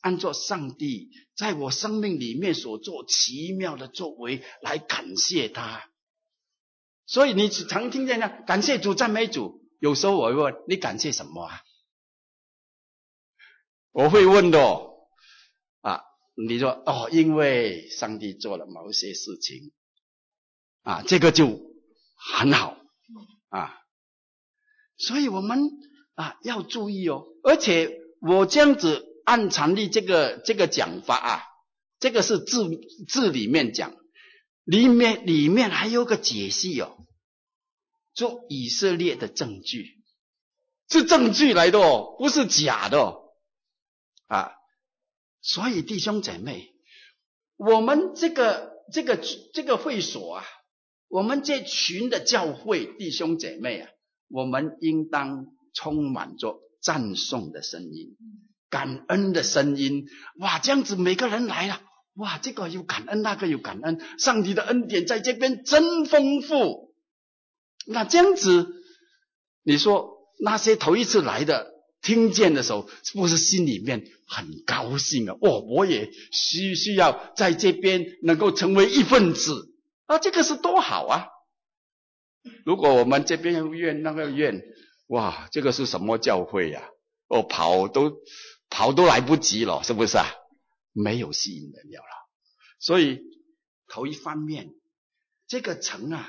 [0.01, 5.89] 按照上帝在我生命里面所做奇妙的作为来感谢他。
[7.05, 9.61] 所以你常听见呢，感谢主、赞美主。
[9.79, 11.61] 有时候我会问你感谢什么啊？
[13.91, 14.59] 我会问的
[15.81, 16.03] 啊。
[16.47, 19.73] 你说哦，因为上帝做了某些事情，
[20.81, 21.59] 啊，这个就
[22.15, 22.77] 很好
[23.49, 23.77] 啊，
[24.97, 25.69] 所以我们
[26.15, 27.25] 啊要注意哦。
[27.43, 31.43] 而且我这样子按常例这个这个讲法啊，
[31.99, 32.69] 这个是字
[33.07, 33.95] 字里面讲，
[34.63, 37.05] 里面里面还有个解析哦，
[38.13, 40.03] 做以色列的证据，
[40.89, 43.33] 是证据来的哦，不是假的哦，
[44.27, 44.53] 啊。
[45.43, 46.71] 所以弟兄姐妹，
[47.57, 49.17] 我们这个这个
[49.53, 50.45] 这个会所啊，
[51.07, 53.89] 我们这群的教会弟兄姐妹啊，
[54.27, 58.15] 我们应当充满着赞颂的声音、
[58.71, 60.05] 感恩的声音。
[60.39, 61.79] 哇，这样子每个人来了，
[62.15, 66.95] 哇，这个有感恩，那个有感恩，上帝的恩典在这边真丰富。
[67.85, 68.73] 那这样子，
[69.61, 71.69] 你说那些头一次来的？
[72.03, 75.35] 听见的时候，是不是心里面很高兴啊？
[75.39, 79.75] 哦，我也需需要在这边能够成为一份子
[80.07, 80.17] 啊！
[80.17, 81.27] 这个是多好啊！
[82.65, 84.63] 如果我们这边院那个怨，
[85.09, 86.81] 哇，这个是什么教会呀？
[87.27, 88.11] 哦，跑都
[88.71, 90.25] 跑都来不及了，是不是啊？
[90.93, 92.29] 没有吸引人了了。
[92.79, 93.21] 所以
[93.87, 94.73] 头一方面，
[95.45, 96.27] 这个城啊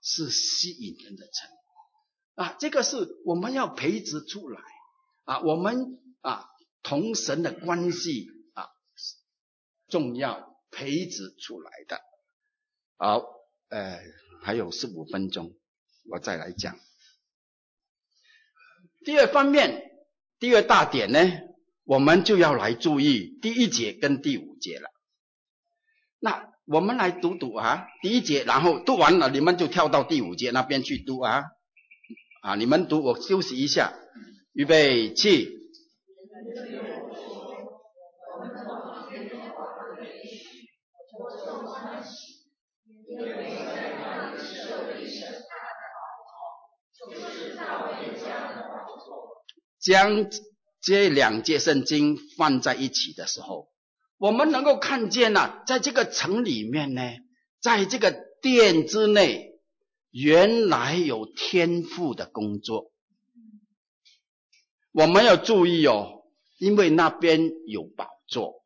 [0.00, 1.50] 是吸引人的城
[2.36, 4.62] 啊，这个是我们要培植出来。
[5.24, 6.46] 啊，我们啊
[6.82, 8.68] 同神的关系啊
[9.88, 12.00] 重要培植出来的。
[12.96, 13.24] 好，
[13.68, 14.00] 呃，
[14.42, 15.54] 还有十五分钟，
[16.10, 16.78] 我再来讲。
[19.04, 20.06] 第二方面，
[20.38, 21.20] 第二大点呢，
[21.84, 24.88] 我们就要来注意第一节跟第五节了。
[26.18, 31.42] 那我们来读读啊，第一节，然后读完了，你们就跳到第五节那边去读啊。
[32.42, 33.92] 啊，你们读，我休息一下。
[34.52, 35.60] 预备起。
[49.80, 50.30] 将
[50.84, 53.68] 这两节圣经放在一起的时候，
[54.18, 57.00] 我们能够看见呐、啊，在这个城里面呢，
[57.62, 59.52] 在这个殿之内，
[60.10, 62.92] 原来有天赋的工作。
[64.92, 66.22] 我们要注意哦，
[66.58, 68.62] 因为那边有宝座。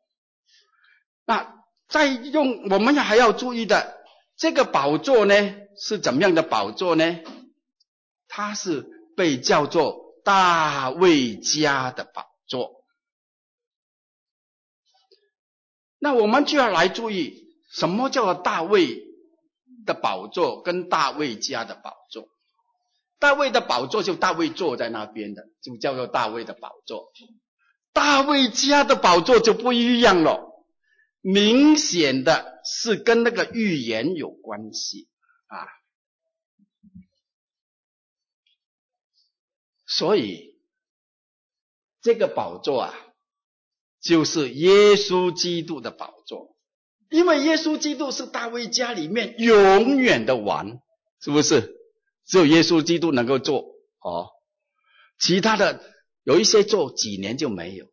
[1.25, 1.55] 那
[1.87, 3.95] 再用，我们还要注意的，
[4.35, 7.19] 这个宝座呢，是怎么样的宝座呢？
[8.27, 12.83] 它是被叫做大卫家的宝座。
[15.97, 19.07] 那我们就要来注意，什么叫做大卫
[19.87, 22.27] 的宝座跟大卫家的宝座？
[23.17, 27.11] 大卫的宝座就大卫坐在那边的，就叫做大卫的宝座。
[27.91, 30.63] 大卫家的宝座就不一样了，
[31.21, 35.09] 明显的是跟那个预言有关系
[35.47, 35.78] 啊。
[39.99, 40.55] 所以
[42.01, 42.93] 这个宝座啊，
[43.99, 46.55] 就是耶稣基督的宝座，
[47.09, 50.79] 因为耶稣基督是大卫家里面永远的王，
[51.19, 51.75] 是不是？
[52.25, 53.65] 只有耶稣基督能够做
[53.99, 54.29] 哦，
[55.19, 55.83] 其他的
[56.23, 57.91] 有一些做几年就没有，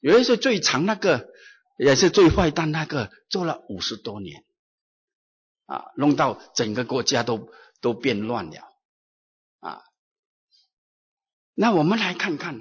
[0.00, 1.28] 有一些最长那个
[1.76, 4.46] 也是最坏蛋那个做了五十多年，
[5.66, 7.50] 啊，弄到整个国家都
[7.82, 8.73] 都变乱了，
[11.54, 12.60] 那我们来看看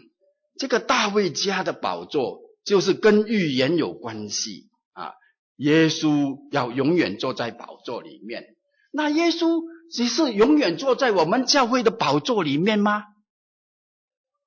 [0.57, 5.13] 这个大卫家的宝座，就是跟预言有关系啊，
[5.57, 8.55] 耶稣要永远坐在宝座里面，
[8.91, 9.71] 那耶稣。
[9.91, 13.03] 只是永远坐在我们教会的宝座里面吗？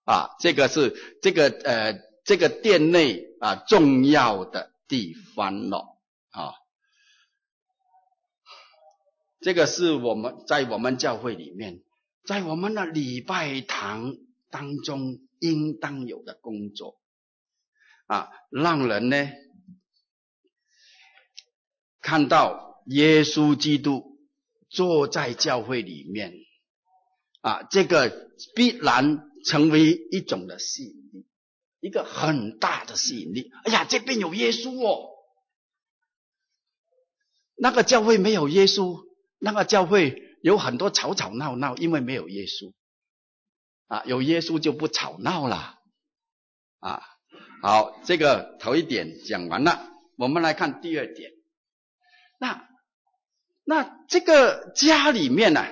[0.04, 6.54] 啊，这个是这个呃这个殿内啊重要的地方了啊。
[9.38, 11.84] 这个是我们在我们教会里面，
[12.24, 14.16] 在我们的礼拜堂
[14.56, 16.96] 当中应当有的工作
[18.06, 19.28] 啊，让人呢
[22.00, 24.16] 看到耶稣基督。
[24.68, 26.34] 坐在教会里面，
[27.40, 31.26] 啊，这个必然成为一种的吸引力，
[31.80, 33.52] 一个很大的吸引力。
[33.64, 35.08] 哎呀，这边有耶稣哦，
[37.54, 39.06] 那个教会没有耶稣，
[39.38, 42.74] 那个教会有很多吵吵闹闹，因为没有耶稣。
[43.88, 45.78] 啊，有耶稣就不吵闹了。
[46.80, 47.02] 啊，
[47.62, 51.32] 好，这个头一点讲完了，我们来看第二点。
[52.38, 52.66] 那。
[53.68, 55.66] 那这个家里面呢、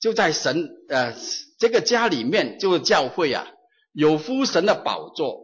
[0.00, 1.14] 就在神呃，
[1.58, 3.46] 这个家里面就是教会啊，
[3.92, 5.42] 有父神的宝座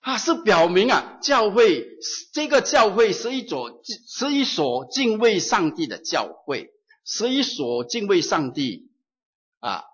[0.00, 1.86] 啊，是表明啊，教会
[2.34, 6.68] 这个教会是一所是一所敬畏上帝的教会，
[7.02, 8.90] 是一所敬畏上帝
[9.60, 9.84] 啊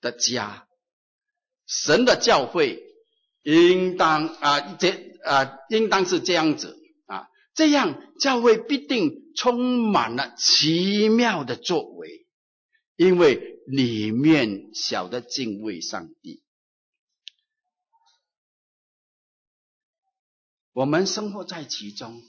[0.00, 0.66] 的家。
[1.66, 2.82] 神的教会
[3.42, 4.90] 应当啊这
[5.24, 7.28] 啊应当是这样子啊。
[7.54, 12.26] 这样教会必定充满了奇妙的作为，
[12.96, 16.42] 因为里面晓得敬畏上帝。
[20.72, 22.22] 我们生活在其中，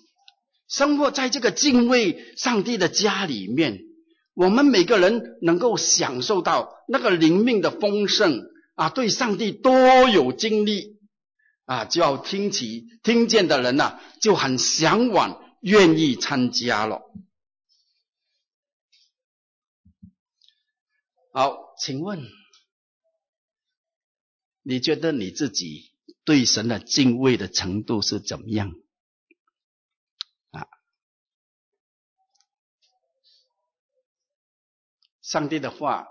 [0.67, 3.79] 生活在这个敬畏上帝的家里面，
[4.33, 8.41] 我们每个人能够享受到那个灵命的丰盛
[8.75, 9.73] 啊，对上帝多
[10.09, 10.99] 有经历。
[11.65, 17.01] 啊，就要听起听见的人呐、啊，就很向往，愿意参加了。
[21.31, 22.27] 好，请问，
[24.63, 25.93] 你觉得你自己
[26.25, 28.73] 对神的敬畏的程度是怎么样？
[35.31, 36.07] 上帝的话，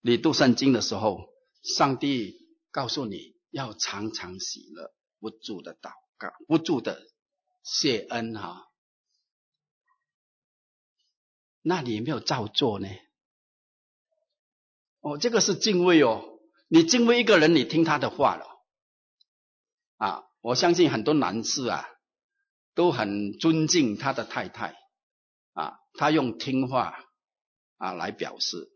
[0.00, 1.28] 你读圣经的时候，
[1.76, 2.36] 上帝
[2.70, 3.34] 告诉你。
[3.50, 7.00] 要常常喜乐，不住的祷告，不住的
[7.62, 8.62] 谢恩哈、啊。
[11.62, 12.88] 那你有没有照做呢？
[15.02, 16.40] 哦，这个是敬畏哦。
[16.66, 18.44] 你敬畏一个人，你听他的话了
[19.98, 20.24] 啊。
[20.40, 21.86] 我相信很多男士啊，
[22.74, 24.74] 都很尊敬他的太太
[25.52, 25.78] 啊。
[25.96, 26.98] 他用听话
[27.76, 28.70] 啊来表示。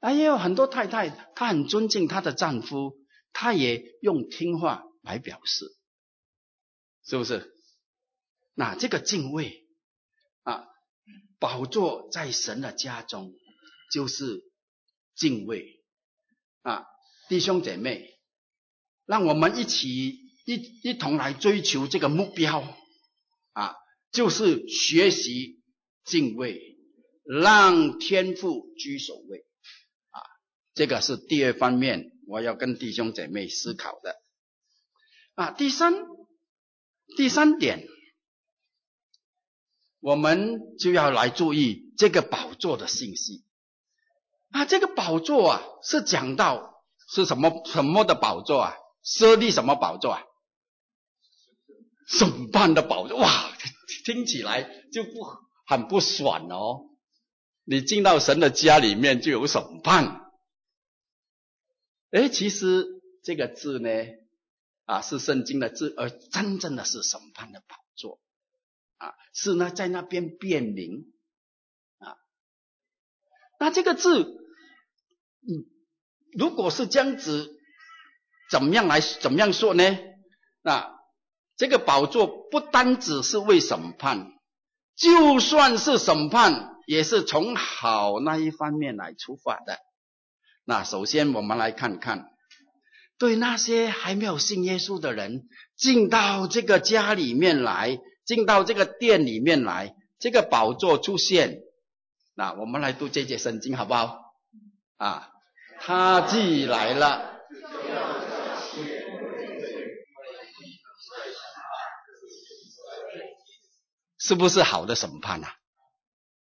[0.00, 2.92] 啊，也有很多太太，她很尊敬她的丈夫。
[3.32, 5.66] 她也用听话来表示，
[7.04, 7.54] 是不是？
[8.54, 9.66] 那这个敬畏
[10.42, 10.66] 啊，
[11.38, 13.34] 宝座在神的家中，
[13.92, 14.42] 就是
[15.14, 15.84] 敬畏
[16.62, 16.86] 啊，
[17.28, 18.18] 弟兄姐妹，
[19.04, 19.88] 让我们一起
[20.46, 22.66] 一一同来追求这个目标
[23.52, 23.76] 啊，
[24.12, 25.62] 就是学习
[26.04, 26.75] 敬畏，
[27.26, 29.44] 让天父居首位
[30.10, 30.22] 啊，
[30.74, 32.12] 这个是第二方面。
[32.28, 34.16] 我要跟弟兄姐妹思考的
[35.36, 35.94] 啊，第三
[37.16, 37.86] 第三点，
[40.00, 43.44] 我们就要来注意这个宝座的信息
[44.50, 44.64] 啊。
[44.64, 48.74] 这个宝座啊，是讲到是什么什么的宝座啊？
[49.04, 50.22] 设立什么宝座啊？
[52.08, 53.52] 审判的宝座哇，
[54.04, 55.10] 听起来就不
[55.66, 56.95] 很不爽哦。
[57.68, 60.30] 你进到神的家里面就有审判。
[62.10, 62.86] 哎，其实
[63.24, 63.90] 这个字呢，
[64.84, 68.20] 啊，是圣经的字，而真正的是审判的宝座，
[68.98, 71.12] 啊，是呢在那边辨明，
[71.98, 72.16] 啊，
[73.58, 74.22] 那这个字
[75.42, 75.66] 嗯，
[76.38, 77.58] 如果是这样子，
[78.48, 79.98] 怎么样来怎么样说呢？
[80.62, 81.00] 那
[81.56, 84.32] 这个宝座不单只是为审判，
[84.94, 89.78] 就算是审判，也是从好那一方面来出发的。
[90.64, 92.30] 那首先我们来看看，
[93.18, 101.58] 对那些还没有信耶稣的人，进到这个家里面来，进到这个店里面来，这个宝座出现。
[102.34, 104.20] 那我们来读这节圣经好不好？
[104.96, 105.30] 啊，
[105.80, 107.34] 他既来了。
[114.18, 115.54] 是不是好的审判啊？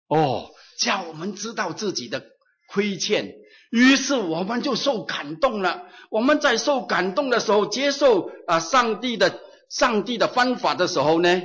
[0.07, 0.49] 哦，
[0.79, 2.23] 叫我们知道自己的
[2.69, 3.35] 亏欠，
[3.71, 5.83] 于是我们就受感动了。
[6.09, 11.41] 我们在受感动的时候，接受啊上帝的上帝的方法的时候呢，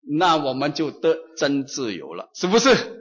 [0.00, 2.96] 那我们就得真自由了，是不是？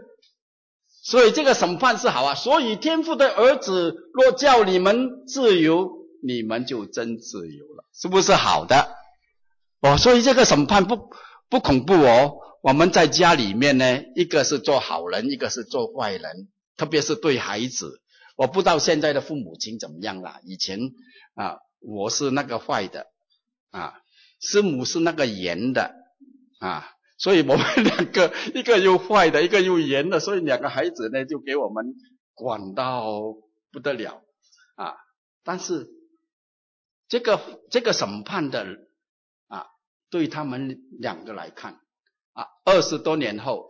[1.04, 2.36] 所以这个审判是好啊。
[2.36, 5.90] 所以天父的儿子若叫你们自由，
[6.22, 8.90] 你们就真自由了，是不是好的？
[9.80, 11.10] 哦，所以这个审判不
[11.50, 12.38] 不恐怖哦。
[12.64, 18.02] 我们在家里面呢，一个是做好人，一个是做坏人，特别是对孩子。
[18.36, 20.42] 我不知道现在的父母亲怎么样了。
[20.44, 20.80] 以前
[21.36, 23.06] 啊，我是那个坏的，
[23.70, 23.94] 啊，
[24.42, 25.94] 师母是那个严的，
[26.60, 31.94] 啊，所以我们两个一个又坏的，一个又严的，所以两个孩子呢就给我们
[32.34, 33.22] 管到
[33.72, 34.22] 不得了，
[34.76, 34.96] 啊，
[35.44, 35.88] 但是
[37.08, 37.40] 这个
[37.70, 38.87] 这个审判的。
[40.10, 41.82] 对他们两个来看，
[42.32, 43.70] 啊，二十多年后，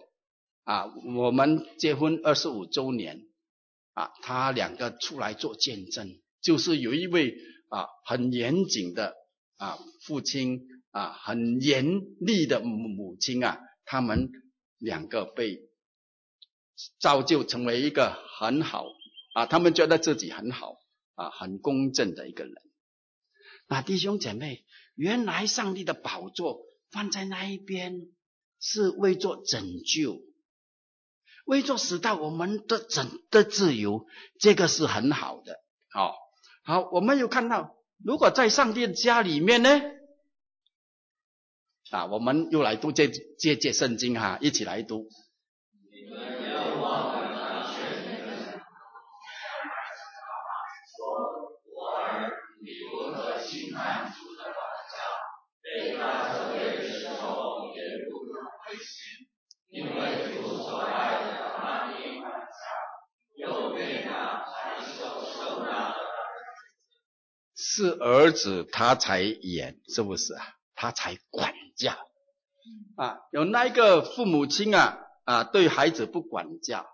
[0.63, 3.27] 啊，我们结婚二十五周年，
[3.93, 7.35] 啊，他两个出来做见证，就是有一位
[7.69, 9.15] 啊很严谨的
[9.57, 10.61] 啊父亲
[10.91, 14.29] 啊很严厉的母亲啊，他们
[14.77, 15.59] 两个被
[16.99, 18.85] 造就成为一个很好
[19.33, 20.75] 啊，他们觉得自己很好
[21.15, 22.53] 啊，很公正的一个人。
[23.67, 24.63] 那弟兄姐妹。
[24.97, 28.07] 原来上帝的宝座放在那一边，
[28.59, 30.21] 是为做拯救，
[31.45, 34.07] 为做使到我们的整的自由，
[34.39, 35.59] 这个是很好的。
[35.89, 36.15] 好，
[36.63, 39.69] 好，我们有看到，如果在上帝的家里面呢，
[41.91, 45.07] 啊，我们又来读这这节圣经哈，一起来读。
[67.77, 70.43] 是儿子，他才严，是不是啊？
[70.73, 71.95] 他才管教
[72.95, 73.19] 啊！
[73.31, 76.87] 有那一个父母亲啊啊，对孩子不管教，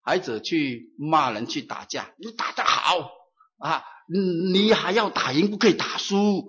[0.00, 3.10] 孩子去骂人去打架，你打得好
[3.58, 6.48] 啊，你还要打赢，不可以打输。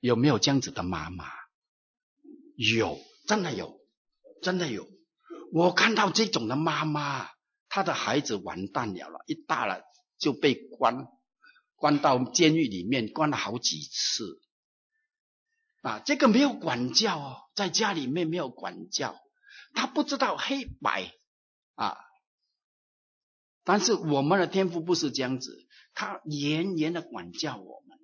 [0.00, 1.24] 有没有这样子的妈妈？
[2.56, 3.78] 有，真的有，
[4.42, 4.88] 真的有。
[5.52, 7.28] 我看到这种的妈妈，
[7.68, 9.82] 她的孩子完蛋了了，一大了
[10.18, 11.06] 就被关。
[11.80, 14.42] 关到监狱里面，关了好几次，
[15.80, 19.18] 啊，这个没有管教哦，在家里面没有管教，
[19.72, 21.10] 他不知道黑白，
[21.76, 21.96] 啊，
[23.64, 27.98] 但是我们的天父不是这样子，他严严的管教我们，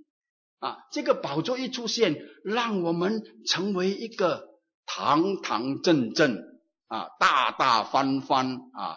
[0.58, 6.38] 啊，这个宝座一出现，让我们成为一个堂堂正正，
[6.86, 8.96] 啊，大大方方，啊，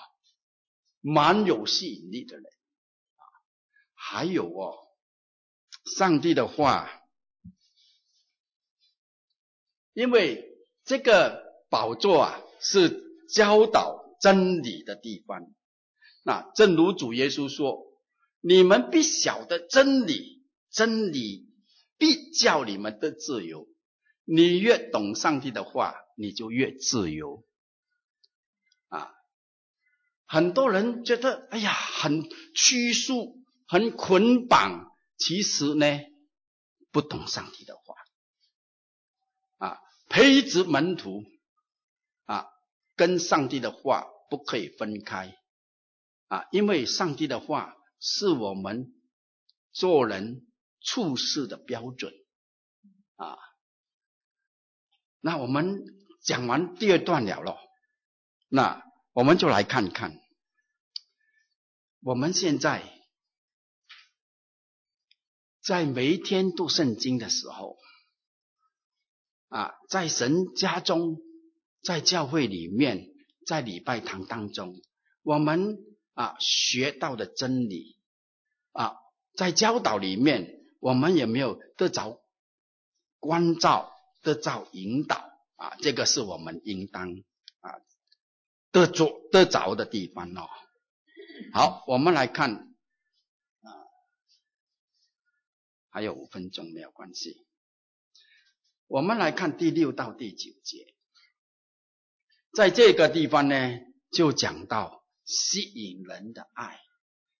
[1.02, 2.46] 蛮有吸引力的人。
[4.12, 4.74] 还有哦，
[5.96, 6.90] 上帝的话，
[9.94, 10.48] 因为
[10.84, 15.54] 这个宝座啊是教导真理的地方。
[16.24, 17.86] 那正如主耶稣说
[18.42, 21.48] ：“你们必晓得真理，真理
[22.00, 23.68] 必叫你们得自由。
[24.26, 27.46] 你越懂上帝的话，你就越自由。”
[28.90, 29.12] 啊，
[30.26, 33.39] 很多人觉得哎呀，很拘束。
[33.72, 35.86] 很捆绑，其实呢，
[36.90, 37.96] 不懂上帝的话，
[39.60, 41.24] 啊，培植门徒，
[42.26, 42.48] 啊，
[42.96, 45.38] 跟上帝的话不可以分开，
[46.30, 48.92] 啊，因为上帝的话是我们
[49.72, 50.48] 做人
[50.82, 52.12] 处事的标准，
[53.18, 53.38] 啊，
[55.20, 55.86] 那我们
[56.24, 57.60] 讲完第二段了咯，
[58.48, 60.20] 那我们就来看看，
[62.00, 62.99] 我们现在。
[65.62, 67.78] 在每一天读圣经的时候，
[69.50, 71.18] 啊，在神家中，
[71.82, 73.10] 在教会里面，
[73.46, 74.82] 在礼拜堂当中，
[75.22, 75.78] 我们
[76.14, 77.98] 啊学到的真理
[78.72, 78.98] 啊，
[79.36, 82.22] 在教导里面，我们有没有得着
[83.20, 83.92] 关照、
[84.22, 85.76] 得着引导啊？
[85.82, 87.12] 这个是我们应当
[87.60, 87.82] 啊
[88.72, 90.48] 得着得着的地方哦。
[91.54, 92.74] 好，我们来看
[93.62, 93.72] 啊，
[96.00, 97.46] 还有五分钟没有关系。
[98.88, 100.96] 我们来看第六到第九节，
[102.54, 106.80] 在这个地方呢，就讲到吸引人的爱，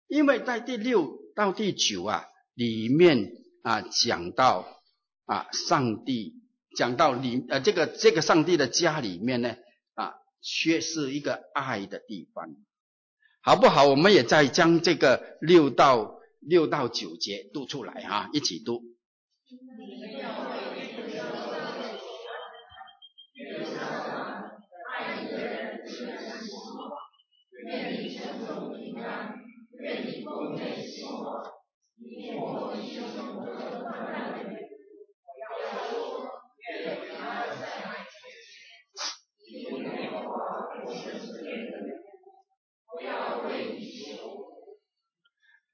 [0.08, 3.32] 因为在第六到第九啊里面
[3.64, 4.82] 啊讲到
[5.24, 6.34] 啊上帝
[6.76, 9.56] 讲到里呃这个这个上帝的家里面呢
[9.94, 12.58] 啊却是一个爱的地方。
[13.42, 13.86] 好不好？
[13.88, 18.82] 我们也再将这个六到六到九节读出来啊，一起读。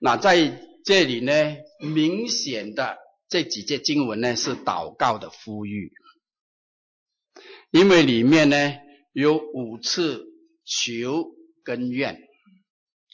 [0.05, 1.33] 那在这里呢，
[1.79, 5.91] 明显的这几节经文呢是祷告的呼吁，
[7.71, 8.75] 因为里面呢
[9.13, 10.23] 有五次
[10.63, 11.25] 求
[11.63, 12.21] 跟愿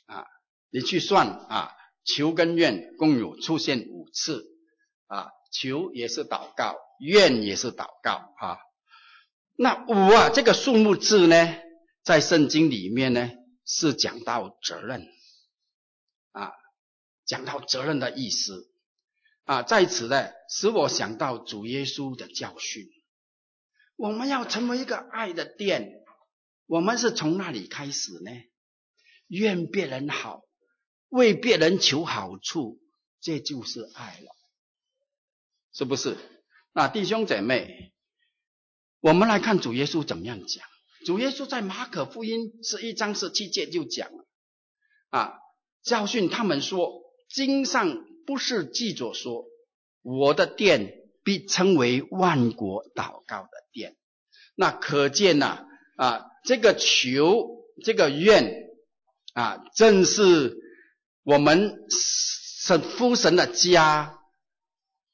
[0.05, 0.25] 啊，
[0.69, 1.71] 你去算啊，
[2.03, 4.43] 求跟愿共有出现五次
[5.07, 8.57] 啊，求也是祷告，愿也是祷告啊。
[9.55, 11.55] 那五啊这个数目字呢，
[12.03, 13.31] 在圣经里面呢
[13.65, 15.07] 是讲到责任
[16.33, 16.51] 啊。
[17.31, 18.69] 讲到责任的意思
[19.45, 22.89] 啊，在此呢，使我想到主耶稣的教训。
[23.95, 26.03] 我们要成为一个爱的殿，
[26.65, 28.31] 我们是从那里开始呢？
[29.27, 30.41] 愿别人好，
[31.07, 32.81] 为别人求好处，
[33.21, 34.35] 这就是爱了，
[35.71, 36.17] 是不是？
[36.73, 37.93] 那弟兄姐妹，
[38.99, 40.67] 我们来看主耶稣怎么样讲。
[41.05, 44.27] 主耶稣在马可福音十一章十七节就讲了
[45.11, 45.39] 啊，
[45.81, 47.00] 教训他们说。
[47.33, 49.45] 经上不是记着说，
[50.01, 53.95] 我的殿必称为万国祷告的殿。
[54.55, 55.65] 那可见呐
[55.95, 58.69] 啊，这个求这个愿
[59.33, 60.57] 啊，正是
[61.23, 64.19] 我们神父神的家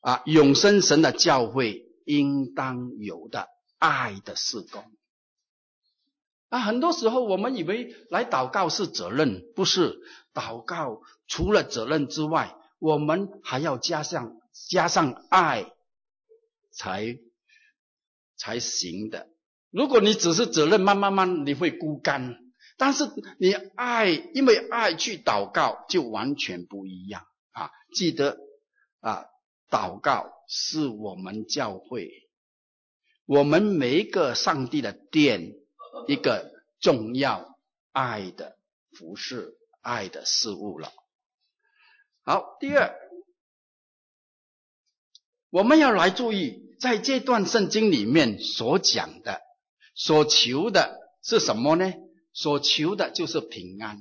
[0.01, 3.47] 啊，永生神的教会应当有的
[3.77, 4.83] 爱的事工。
[6.49, 9.99] 啊，很多时候我们以为来祷告是责任，不是
[10.37, 11.01] 祷告。
[11.27, 14.37] 除了责任之外，我们还要加上
[14.69, 15.73] 加上爱，
[16.71, 17.17] 才
[18.37, 19.27] 才行的。
[19.71, 22.37] 如果你只是责任，慢慢慢你会孤干。
[22.77, 23.05] 但是
[23.39, 27.71] 你爱，因为爱去祷告，就完全不一样啊！
[27.91, 28.37] 记得
[28.99, 29.25] 啊，
[29.71, 32.11] 祷告是我们教会，
[33.25, 35.55] 我们每一个上帝的殿，
[36.07, 37.57] 一个重要
[37.91, 38.57] 爱的
[38.91, 40.91] 服饰、爱的事物了。
[42.23, 42.93] 好，第二，
[45.49, 49.41] 我们要来注意，在这段圣经里面所讲的、
[49.95, 51.93] 所求的是什么呢？
[52.33, 53.99] 所求的就是平安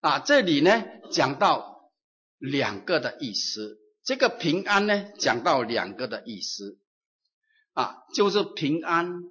[0.00, 0.20] 啊！
[0.20, 1.90] 这里呢讲到
[2.38, 6.78] 两个的意思，这个平安呢讲到两个的意思
[7.74, 9.22] 啊，就是平安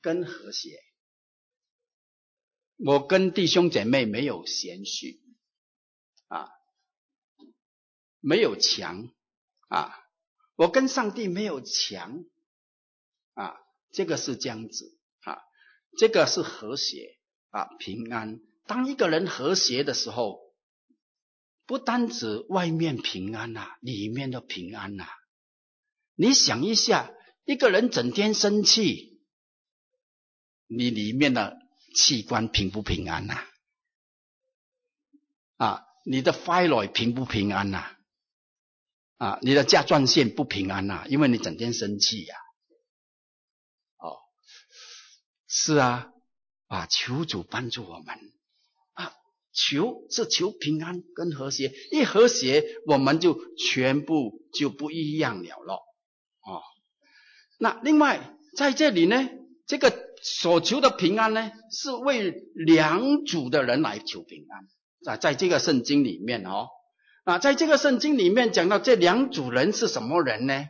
[0.00, 0.85] 跟和谐。
[2.76, 5.22] 我跟弟兄姐妹没有嫌隙
[6.28, 6.48] 啊。
[8.20, 9.08] 没有墙
[9.68, 9.94] 啊，
[10.56, 12.24] 我跟上帝没有墙
[13.34, 13.56] 啊，
[13.92, 15.38] 这个是这样子啊，
[15.96, 17.20] 这个是和谐
[17.50, 18.40] 啊，平安。
[18.66, 20.40] 当一个人和谐的时候，
[21.66, 25.06] 不单指外面平安呐，里面的平安呐。
[26.16, 27.14] 你想一下，
[27.44, 29.20] 一个人整天生气，
[30.66, 31.56] 你里面的
[31.96, 33.42] 器官平不平安呐？
[35.56, 37.96] 啊，你的肺内平不平安呐？
[39.16, 42.36] 啊，你的甲状腺不平安呐、啊，因为你整天生气呀、
[43.96, 44.06] 啊。
[44.06, 44.18] 哦，
[45.48, 46.12] 是啊，
[46.68, 48.14] 啊，求主帮助我们
[48.92, 49.14] 啊，
[49.54, 55.80] 求是求平安跟和谐，一和谐我们就全部就不一样了咯。
[56.42, 56.60] 哦，
[57.58, 59.30] 那另外在这里呢，
[59.66, 59.92] 这个
[60.22, 66.68] 所求的平安呢，是为两组的人来求平安啊，在这个圣经里面哦。
[67.24, 70.66] 啊，在这个圣经里面讲到这两组人是什么人呢？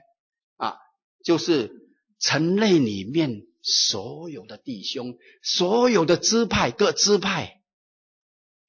[0.57, 0.77] 啊，
[1.23, 1.71] 就是
[2.19, 7.61] 城内里面所有的弟兄，所有的支派，各支派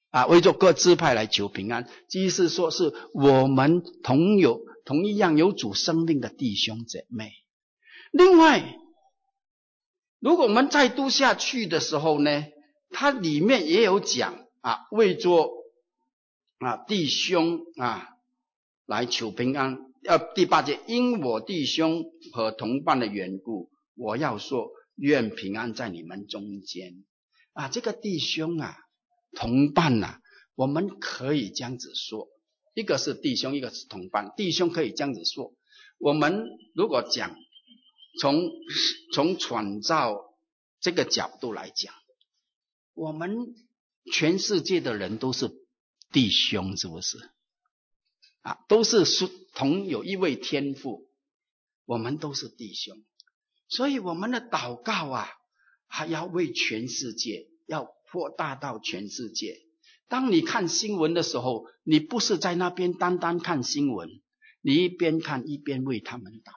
[0.09, 7.32] 啊，为着各支派来求平安，即是说是我们同有同一样有主生命的弟兄姐妹。
[8.11, 8.78] 另外，
[10.20, 12.45] 如果我们再读下去的时候呢，
[12.89, 15.49] 它里面也有讲啊，为着
[16.59, 18.09] 啊弟兄啊
[18.86, 19.80] 来求平安。
[20.01, 27.03] 要第八节，因我弟兄和同伴的缘故，我要说，愿平安在你们中间。
[27.53, 28.78] 啊，这个弟兄啊。
[29.36, 30.20] 同伴呐、
[30.55, 32.30] 我们可以这样子说，
[32.74, 34.34] 一个是弟兄，一个是同伴。
[34.36, 35.53] 弟兄可以这样子说，
[35.99, 37.36] 我们如果讲
[38.20, 38.51] 从
[39.13, 40.36] 从创造
[40.80, 41.93] 这个角度来讲，
[42.93, 43.55] 我们
[44.11, 45.49] 全世界的人都是
[46.11, 47.18] 弟兄，是不是？
[48.41, 51.09] 啊，都是属同有一位天父，
[51.86, 53.03] 我们都是弟兄，
[53.68, 55.28] 所以我们的祷告啊，
[55.88, 57.95] 还要为全世界要。
[58.09, 59.59] 扩大到全世界。
[60.07, 64.07] 当你看新闻的时候，你不是在那边单单看新闻，
[64.61, 66.53] 你一边看一边为他们祷。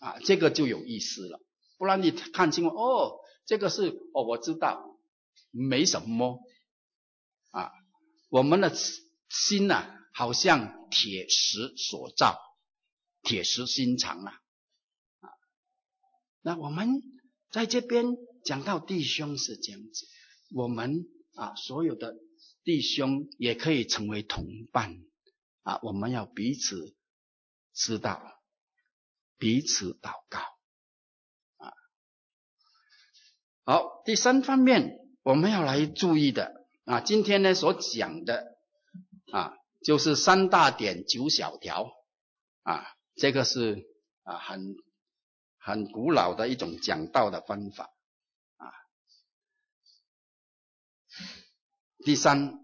[0.00, 1.40] 啊，这个就有意思了。
[1.78, 4.98] 不然你看清，哦，这个是哦，我知道，
[5.52, 6.40] 没什么。
[7.52, 7.70] 啊，
[8.28, 8.74] 我们的
[9.28, 12.36] 心呐、啊，好像铁石所造，
[13.22, 14.32] 铁石心肠啊。
[15.20, 15.30] 啊，
[16.42, 17.00] 那我们
[17.52, 18.16] 在这边。
[18.42, 20.06] 讲到弟兄是这样子，
[20.54, 22.16] 我们啊，所有的
[22.64, 24.96] 弟兄也可以成为同伴
[25.62, 26.96] 啊，我们要彼此
[27.74, 28.39] 知道，
[29.40, 30.38] 彼此祷告
[31.56, 31.72] 啊。
[33.64, 38.44] 好，第三方面我们要来注意的啊，今天呢所讲的
[39.32, 41.90] 啊，就是三大点九小条
[42.62, 43.88] 啊，这个是
[44.24, 44.76] 啊很
[45.56, 47.90] 很古老的一种讲道的方法
[48.58, 48.70] 啊。
[52.04, 52.58] 第三，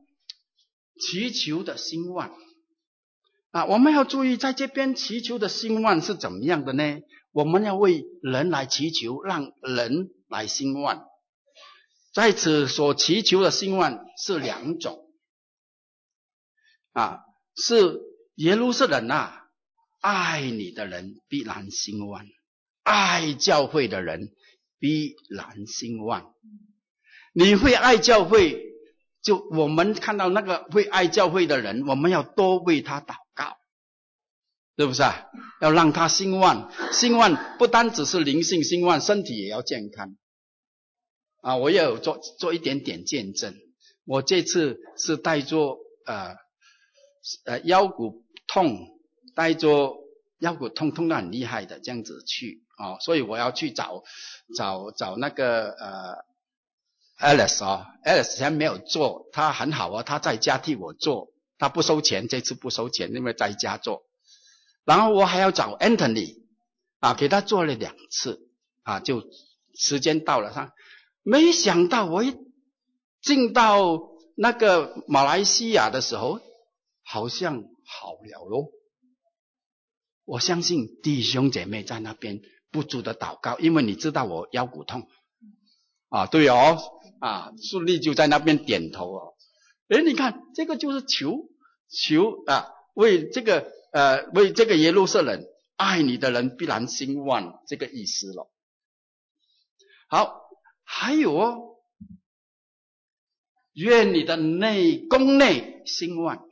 [1.00, 2.36] 祈求的兴旺
[3.56, 7.00] 啊，我们要注意，在这边祈求的兴旺是怎么样的呢？
[7.32, 11.06] 我们要为人来祈求，让人来兴旺。
[12.12, 15.08] 在此所祈求的兴旺是两种
[16.92, 17.20] 啊，
[17.54, 17.98] 是
[18.34, 19.46] 耶路撒冷啊，
[20.02, 22.26] 爱你的人必然兴旺，
[22.82, 24.34] 爱教会的人
[24.78, 26.34] 必然兴旺。
[27.32, 28.62] 你会爱教会？
[29.22, 33.14] 就我们看到那个会爱教会的人，我们要多为他祷，
[34.76, 35.26] 是不是啊？
[35.60, 40.16] 要让他兴旺，兴旺不单只是灵性兴旺，身体也要健康。
[41.40, 43.54] 啊，我也有做做一点点见证。
[44.04, 46.36] 我这次是带着呃
[47.44, 48.76] 呃腰骨痛，
[49.34, 49.94] 带着
[50.40, 54.02] 腰骨痛痛得很厉害的这样子去，哦，所以我要去找
[54.56, 56.26] 找找那个呃。
[57.18, 64.05] Alice 啊，Alice 前没有做，他很好啊，他在家替我做，他不收钱，这次不收钱，因为在家做。
[64.86, 66.44] 然后我还要找 Anthony
[67.00, 68.48] 啊，给他做了两次
[68.82, 69.22] 啊，就
[69.74, 70.72] 时间到了，他
[71.22, 72.34] 没想到我一
[73.20, 74.00] 进到
[74.36, 76.40] 那个马来西亚的时候，
[77.02, 78.68] 好像好了喽。
[80.24, 85.06] 我相信弟兄姐妹在那边不住的祷告，因为你知道我腰骨痛
[86.08, 86.78] 啊，对哦。
[87.18, 89.34] 啊，顺利就在那边点头哦。
[89.88, 91.48] 诶，你看这个就是求
[91.88, 95.42] 求啊，为这个呃为这个耶路撒冷
[95.76, 98.52] 爱你的人必然兴旺这个意思了。
[100.06, 100.50] 好，
[100.84, 101.78] 还有哦，
[103.72, 106.46] 愿你的内宫内兴旺，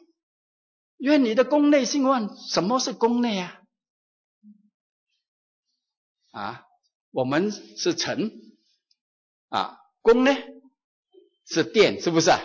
[0.96, 2.34] 愿你的宫内兴旺。
[2.34, 3.60] 什么是宫内啊？
[6.30, 6.64] 啊，
[7.10, 8.32] 我们是城
[9.50, 10.34] 啊，宫呢？
[11.44, 12.40] 是殿，是不是啊？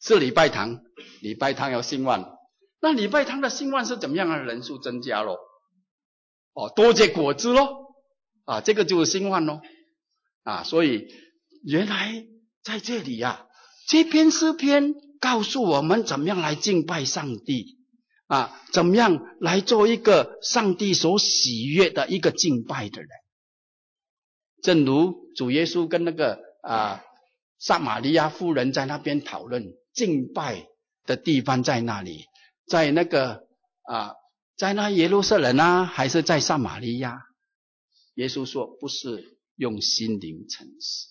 [0.00, 0.84] 是礼拜堂，
[1.20, 2.35] 礼拜堂要兴旺。
[2.86, 4.36] 那礼拜堂的兴旺是怎么样啊？
[4.36, 5.38] 人数增加咯，
[6.52, 7.96] 哦，多结果子咯，
[8.44, 9.60] 啊，这个就是兴旺咯，
[10.44, 11.08] 啊，所以
[11.64, 12.24] 原来
[12.62, 13.46] 在这里呀、啊，
[13.88, 17.78] 这篇诗篇告诉我们怎么样来敬拜上帝，
[18.28, 23.08] 啊，怎么样来做一个上帝所喜悦的一个敬拜的人。
[24.62, 27.02] 正如主耶稣跟那个啊。
[27.58, 30.66] 撒玛利亚夫人在那边讨论敬拜
[31.06, 32.26] 的地方在哪里？
[32.66, 33.46] 在那个
[33.82, 34.14] 啊，
[34.56, 37.22] 在那耶路撒冷啊，还是在撒玛利亚？
[38.14, 41.08] 耶稣说不是用心灵诚实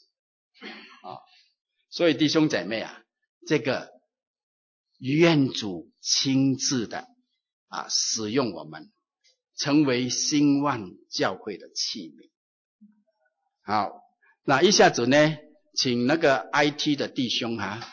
[1.04, 1.22] 啊。
[1.90, 3.04] 所以弟兄姐妹啊，
[3.48, 3.92] 这个
[4.98, 7.08] 愿主亲自的
[7.68, 8.92] 啊使用我们，
[9.56, 12.30] 成为兴旺教会的器皿。
[13.64, 14.02] 好，
[14.44, 15.38] 那一下子呢？
[15.78, 17.86] 请那个 IT 的弟兄哈、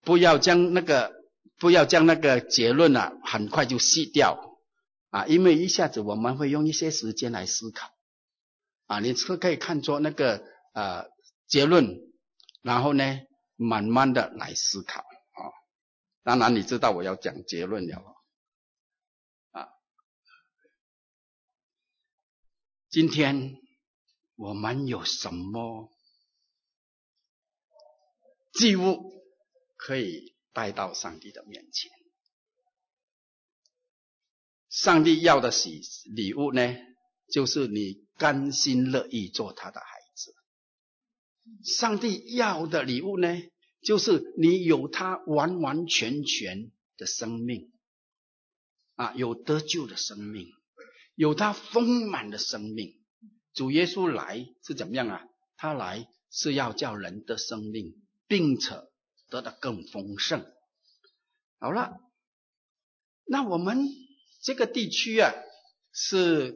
[0.00, 1.19] 不要将那个
[1.60, 4.58] 不要将那个结论啊，很快就洗掉
[5.10, 7.92] 啊，因为一下子我们会用一些时间来思考
[8.86, 10.42] 啊，你是可以看作那个
[10.72, 11.10] 呃
[11.46, 12.00] 结论，
[12.62, 13.04] 然后呢，
[13.56, 15.40] 慢慢的来思考啊。
[16.22, 17.98] 当然你知道我要讲结论了
[19.52, 19.68] 啊。
[22.88, 23.56] 今天
[24.36, 25.92] 我们有什么？
[28.52, 29.12] 祭物
[29.76, 31.90] 可以带到上帝的面前。
[34.68, 35.80] 上帝要的喜
[36.14, 36.76] 礼物呢，
[37.32, 40.34] 就是你甘心乐意做他的孩子。
[41.64, 43.28] 上帝要的礼物呢，
[43.82, 47.72] 就是你有他完完全全的生命，
[48.94, 50.46] 啊，有得救的生命，
[51.14, 53.00] 有他丰满的生命。
[53.52, 55.24] 主耶稣来是怎么样啊？
[55.56, 57.96] 他来是要叫人的生命。
[58.30, 58.76] 并且
[59.30, 60.44] 得到更丰盛。
[61.58, 62.00] 好了，
[63.24, 63.88] 那我们
[64.42, 65.32] 这个地区啊，
[65.92, 66.52] 是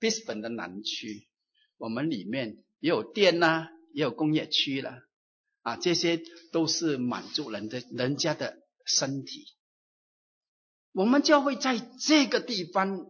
[0.00, 1.28] 布里斯本的南区，
[1.76, 5.02] 我们里面也有店呐、也有工业区了，
[5.62, 6.20] 啊，这些
[6.50, 9.52] 都是满足人的人家的身体。
[10.92, 13.06] 我们教会在这个地方，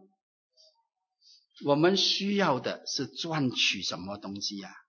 [1.65, 4.82] 我们需要的是赚取什么东西呀、啊？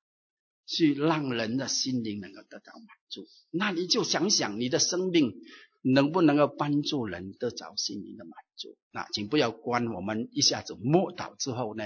[0.67, 5.35] 去让人的心灵能够得到满足，那你就想想你的生命
[5.83, 8.77] 能不能够帮助人得着心灵的满足？
[8.91, 11.85] 那请不要关，我们一下子默祷之后呢，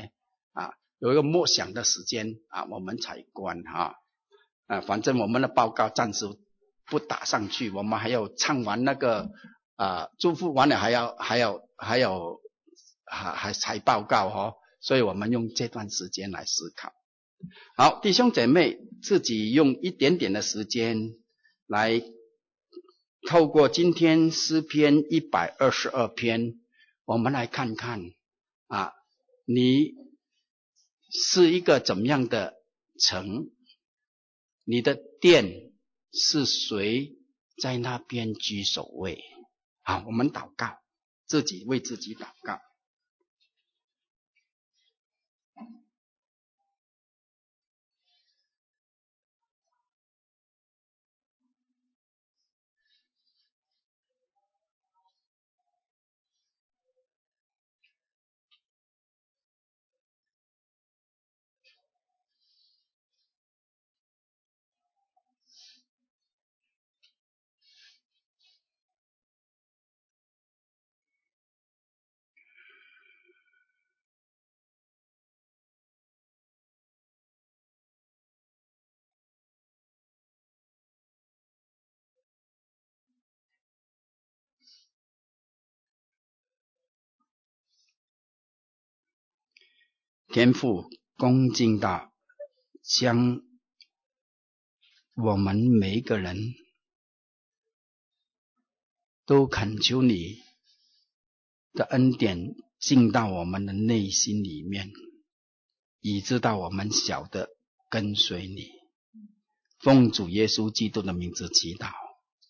[0.52, 3.96] 啊，有一个默想的时间啊，我们才关哈。
[4.66, 6.26] 啊，反正我们的报告暂时
[6.86, 9.30] 不打上去，我们还要唱完那个
[9.76, 12.40] 啊，祝福完了还要还要还有
[13.04, 16.92] 还还才报告哈，所以我们用这段时间来思考。
[17.76, 21.14] 好，弟兄姐妹，自己用一点点的时间
[21.66, 22.02] 来
[23.28, 26.60] 透过今天诗篇一百二十二篇，
[27.04, 28.02] 我们来看看
[28.66, 28.92] 啊，
[29.44, 29.94] 你
[31.10, 32.54] 是一个怎么样的
[33.00, 33.50] 城？
[34.64, 35.72] 你的殿
[36.12, 37.16] 是谁
[37.56, 39.22] 在那边居首位？
[39.82, 40.78] 好，我们祷告，
[41.26, 42.60] 自己为自己祷告。
[90.30, 92.12] 天父恭敬的
[92.82, 93.40] 将
[95.14, 96.36] 我们每一个人
[99.24, 100.36] 都恳求你
[101.72, 104.90] 的恩典进到我们的内心里面，
[106.00, 107.48] 以致到我们晓得
[107.88, 108.68] 跟随你。
[109.78, 111.90] 奉主耶稣基督的名字祈祷，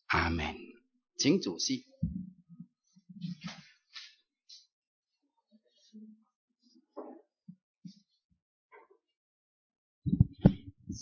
[0.06, 0.56] 阿门。
[1.16, 1.86] 请主席。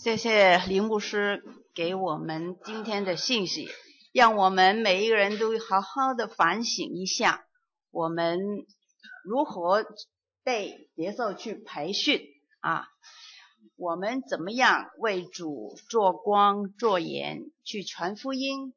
[0.07, 1.43] 谢谢林牧师
[1.75, 3.67] 给我们今天的信息，
[4.13, 7.43] 让我们每一个人都好好的反省一下，
[7.91, 8.39] 我们
[9.25, 9.85] 如何
[10.45, 12.21] 被接受去培训
[12.61, 12.85] 啊？
[13.75, 18.73] 我们怎么样为主做光做盐去传福音？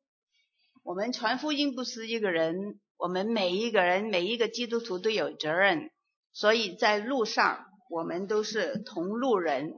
[0.83, 5.93] 我们传福音不是一个人，我们每一个人每一个基督徒都有责任，
[6.33, 9.75] 所以在路上我们都是同路人。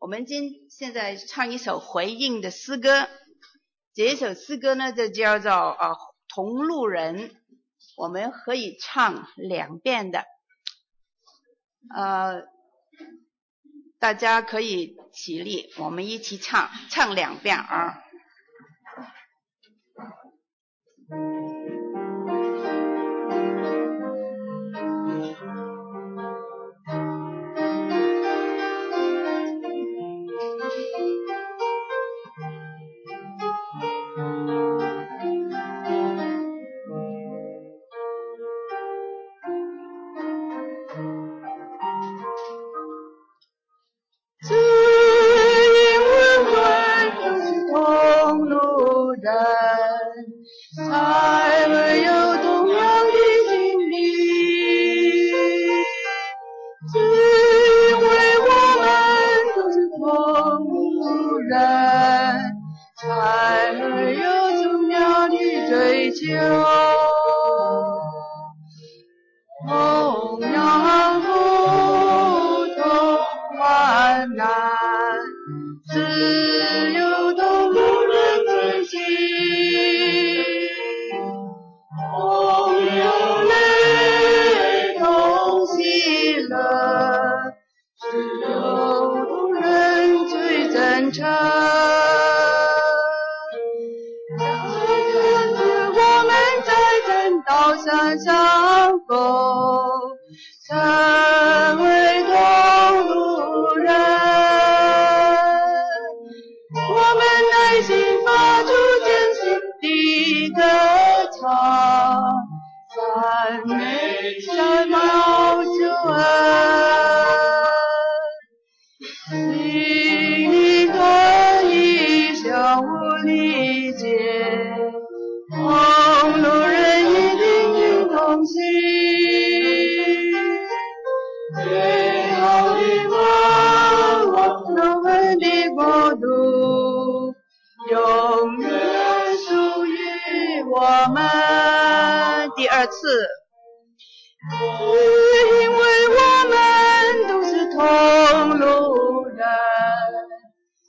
[0.00, 3.08] 我们今现在唱一首回应的诗歌，
[3.94, 5.96] 这一首诗歌呢就叫做啊
[6.28, 7.34] 同路人，
[7.96, 10.24] 我们可以唱两遍的，
[11.92, 12.44] 呃，
[13.98, 18.04] 大家可以起立，我们一起唱唱两遍啊。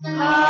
[0.02, 0.49] 才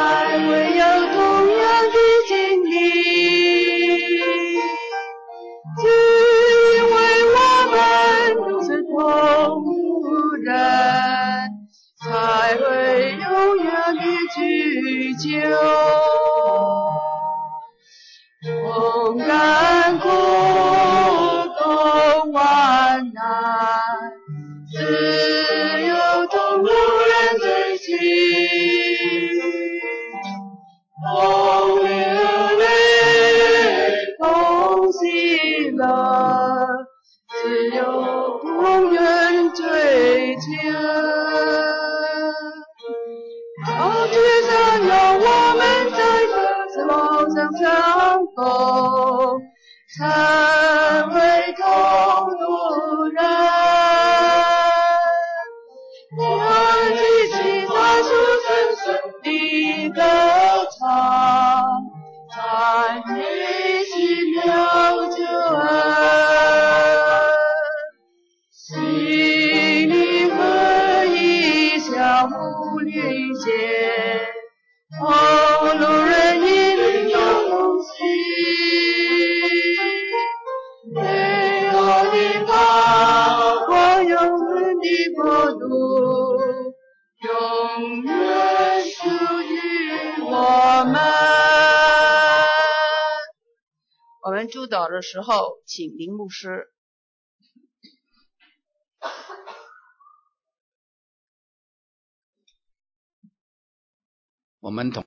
[95.00, 96.69] 的时候，请林牧师。